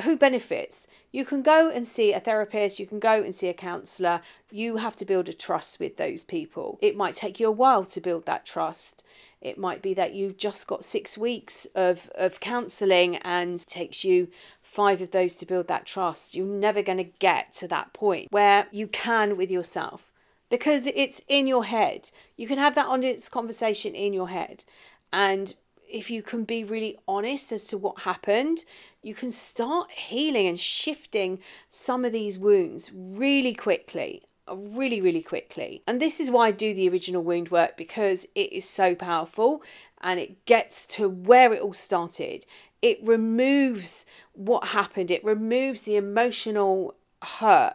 who 0.02 0.16
benefits? 0.16 0.86
You 1.10 1.24
can 1.24 1.42
go 1.42 1.68
and 1.68 1.86
see 1.86 2.12
a 2.12 2.20
therapist, 2.20 2.78
you 2.78 2.86
can 2.86 2.98
go 2.98 3.22
and 3.22 3.34
see 3.34 3.48
a 3.48 3.54
counsellor. 3.54 4.20
You 4.50 4.76
have 4.76 4.96
to 4.96 5.04
build 5.04 5.28
a 5.28 5.32
trust 5.32 5.80
with 5.80 5.96
those 5.96 6.24
people. 6.24 6.78
It 6.80 6.96
might 6.96 7.14
take 7.14 7.40
you 7.40 7.48
a 7.48 7.52
while 7.52 7.84
to 7.86 8.00
build 8.00 8.26
that 8.26 8.46
trust. 8.46 9.04
It 9.40 9.58
might 9.58 9.82
be 9.82 9.92
that 9.94 10.14
you've 10.14 10.36
just 10.36 10.68
got 10.68 10.84
six 10.84 11.18
weeks 11.18 11.66
of, 11.74 12.10
of 12.14 12.38
counselling 12.38 13.16
and 13.16 13.64
takes 13.66 14.04
you 14.04 14.28
five 14.62 15.02
of 15.02 15.10
those 15.10 15.36
to 15.36 15.46
build 15.46 15.68
that 15.68 15.84
trust. 15.84 16.34
You're 16.34 16.46
never 16.46 16.82
going 16.82 16.98
to 16.98 17.04
get 17.04 17.52
to 17.54 17.68
that 17.68 17.92
point 17.92 18.28
where 18.30 18.68
you 18.70 18.86
can 18.86 19.36
with 19.36 19.50
yourself 19.50 20.12
because 20.48 20.86
it's 20.86 21.22
in 21.28 21.46
your 21.46 21.64
head. 21.64 22.10
You 22.36 22.46
can 22.46 22.58
have 22.58 22.74
that 22.74 22.86
honest 22.86 23.30
conversation 23.30 23.94
in 23.94 24.12
your 24.12 24.28
head. 24.28 24.64
And 25.12 25.54
if 25.92 26.10
you 26.10 26.22
can 26.22 26.44
be 26.44 26.64
really 26.64 26.98
honest 27.06 27.52
as 27.52 27.66
to 27.68 27.78
what 27.78 28.00
happened, 28.00 28.64
you 29.02 29.14
can 29.14 29.30
start 29.30 29.90
healing 29.92 30.46
and 30.46 30.58
shifting 30.58 31.38
some 31.68 32.04
of 32.04 32.12
these 32.12 32.38
wounds 32.38 32.90
really 32.92 33.54
quickly 33.54 34.22
uh, 34.48 34.56
really 34.56 35.00
really 35.00 35.22
quickly. 35.22 35.82
And 35.86 36.00
this 36.00 36.18
is 36.18 36.30
why 36.30 36.48
i 36.48 36.50
do 36.50 36.74
the 36.74 36.88
original 36.88 37.22
wound 37.22 37.50
work 37.50 37.76
because 37.76 38.26
it 38.34 38.52
is 38.52 38.68
so 38.68 38.94
powerful 38.94 39.62
and 40.00 40.18
it 40.18 40.44
gets 40.46 40.86
to 40.88 41.08
where 41.08 41.52
it 41.52 41.62
all 41.62 41.72
started. 41.72 42.44
It 42.80 42.98
removes 43.04 44.04
what 44.32 44.68
happened. 44.68 45.12
It 45.12 45.24
removes 45.24 45.82
the 45.82 45.96
emotional 45.96 46.96
hurt 47.22 47.74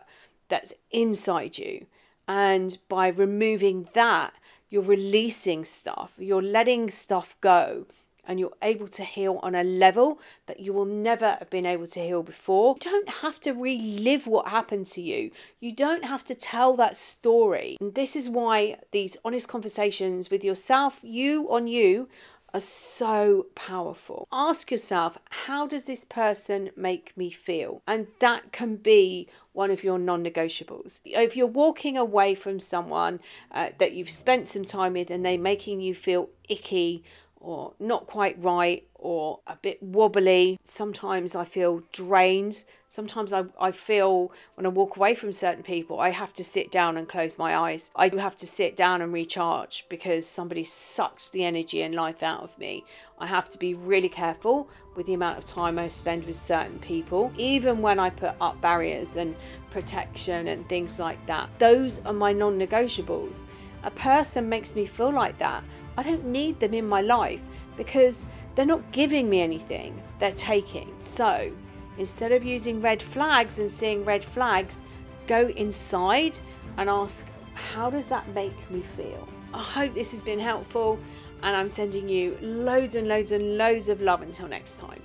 that's 0.49 0.73
inside 0.91 1.57
you. 1.57 1.85
And 2.27 2.77
by 2.89 3.07
removing 3.07 3.87
that 3.93 4.33
you're 4.69 4.81
releasing 4.81 5.63
stuff. 5.63 6.13
You're 6.17 6.41
letting 6.41 6.89
stuff 6.89 7.35
go 7.41 7.85
and 8.27 8.39
you're 8.39 8.53
able 8.61 8.87
to 8.87 9.03
heal 9.03 9.39
on 9.41 9.55
a 9.55 9.63
level 9.63 10.19
that 10.45 10.59
you 10.59 10.73
will 10.73 10.85
never 10.85 11.37
have 11.39 11.49
been 11.49 11.65
able 11.65 11.87
to 11.87 11.99
heal 12.01 12.21
before. 12.21 12.75
You 12.83 12.91
don't 12.91 13.09
have 13.09 13.39
to 13.41 13.53
relive 13.53 14.27
what 14.27 14.49
happened 14.49 14.85
to 14.87 15.01
you, 15.01 15.31
you 15.59 15.71
don't 15.71 16.05
have 16.05 16.23
to 16.25 16.35
tell 16.35 16.75
that 16.75 16.97
story. 16.97 17.77
And 17.79 17.95
this 17.95 18.15
is 18.15 18.29
why 18.29 18.77
these 18.91 19.17
honest 19.23 19.47
conversations 19.47 20.29
with 20.29 20.43
yourself, 20.43 20.99
you 21.01 21.49
on 21.49 21.67
you, 21.67 22.09
are 22.53 22.59
so 22.59 23.47
powerful. 23.55 24.27
Ask 24.31 24.71
yourself, 24.71 25.17
how 25.29 25.67
does 25.67 25.85
this 25.85 26.05
person 26.05 26.71
make 26.75 27.15
me 27.17 27.29
feel? 27.29 27.81
And 27.87 28.07
that 28.19 28.51
can 28.51 28.77
be 28.77 29.27
one 29.53 29.71
of 29.71 29.83
your 29.83 29.99
non 29.99 30.23
negotiables. 30.23 31.01
If 31.05 31.35
you're 31.35 31.47
walking 31.47 31.97
away 31.97 32.35
from 32.35 32.59
someone 32.59 33.19
uh, 33.51 33.69
that 33.79 33.93
you've 33.93 34.11
spent 34.11 34.47
some 34.47 34.65
time 34.65 34.93
with 34.93 35.09
and 35.09 35.25
they're 35.25 35.37
making 35.37 35.81
you 35.81 35.93
feel 35.93 36.29
icky 36.47 37.03
or 37.39 37.73
not 37.79 38.07
quite 38.07 38.41
right 38.41 38.87
or 38.95 39.39
a 39.45 39.55
bit 39.55 39.81
wobbly. 39.81 40.59
Sometimes 40.63 41.35
I 41.35 41.45
feel 41.45 41.83
drained. 41.91 42.63
Sometimes 42.87 43.31
I, 43.31 43.45
I 43.59 43.71
feel 43.71 44.31
when 44.55 44.65
I 44.65 44.69
walk 44.69 44.97
away 44.97 45.13
from 45.13 45.31
certain 45.31 45.63
people, 45.63 45.99
I 45.99 46.09
have 46.09 46.33
to 46.33 46.43
sit 46.43 46.71
down 46.71 46.97
and 46.97 47.07
close 47.07 47.37
my 47.37 47.55
eyes. 47.55 47.91
I 47.95 48.09
do 48.09 48.17
have 48.17 48.35
to 48.37 48.47
sit 48.47 48.75
down 48.75 49.01
and 49.01 49.13
recharge 49.13 49.85
because 49.87 50.25
somebody 50.25 50.63
sucks 50.63 51.29
the 51.29 51.43
energy 51.43 51.81
and 51.81 51.93
life 51.93 52.23
out 52.23 52.41
of 52.43 52.57
me. 52.57 52.85
I 53.19 53.27
have 53.27 53.49
to 53.49 53.59
be 53.59 53.73
really 53.73 54.09
careful 54.09 54.69
with 54.95 55.05
the 55.05 55.13
amount 55.13 55.37
of 55.37 55.45
time 55.45 55.77
I 55.77 55.89
spend 55.89 56.25
with 56.25 56.35
certain 56.35 56.79
people, 56.79 57.31
even 57.37 57.81
when 57.81 57.99
I 57.99 58.09
put 58.09 58.33
up 58.41 58.59
barriers 58.61 59.15
and 59.15 59.35
protection 59.69 60.47
and 60.47 60.67
things 60.67 60.99
like 60.99 61.23
that. 61.27 61.49
Those 61.59 62.03
are 62.05 62.13
my 62.13 62.33
non 62.33 62.57
negotiables. 62.57 63.45
A 63.83 63.91
person 63.91 64.49
makes 64.49 64.75
me 64.75 64.85
feel 64.85 65.11
like 65.11 65.37
that. 65.37 65.63
I 65.97 66.03
don't 66.03 66.25
need 66.25 66.59
them 66.59 66.73
in 66.73 66.87
my 66.87 67.01
life 67.01 67.41
because 67.75 68.27
they're 68.55 68.65
not 68.65 68.91
giving 68.91 69.29
me 69.29 69.41
anything, 69.41 70.01
they're 70.19 70.31
taking. 70.31 70.93
So 70.99 71.51
instead 71.97 72.31
of 72.31 72.43
using 72.43 72.81
red 72.81 73.01
flags 73.01 73.59
and 73.59 73.69
seeing 73.69 74.05
red 74.05 74.23
flags, 74.23 74.81
go 75.25 75.47
inside 75.49 76.39
and 76.77 76.89
ask, 76.89 77.27
how 77.53 77.89
does 77.89 78.05
that 78.07 78.27
make 78.29 78.71
me 78.71 78.81
feel? 78.95 79.27
I 79.53 79.61
hope 79.61 79.93
this 79.93 80.11
has 80.11 80.21
been 80.21 80.39
helpful, 80.39 80.99
and 81.41 81.55
I'm 81.55 81.69
sending 81.69 82.07
you 82.07 82.37
loads 82.41 82.95
and 82.95 83.07
loads 83.07 83.31
and 83.31 83.57
loads 83.57 83.89
of 83.89 84.01
love 84.01 84.21
until 84.21 84.47
next 84.47 84.79
time. 84.79 85.01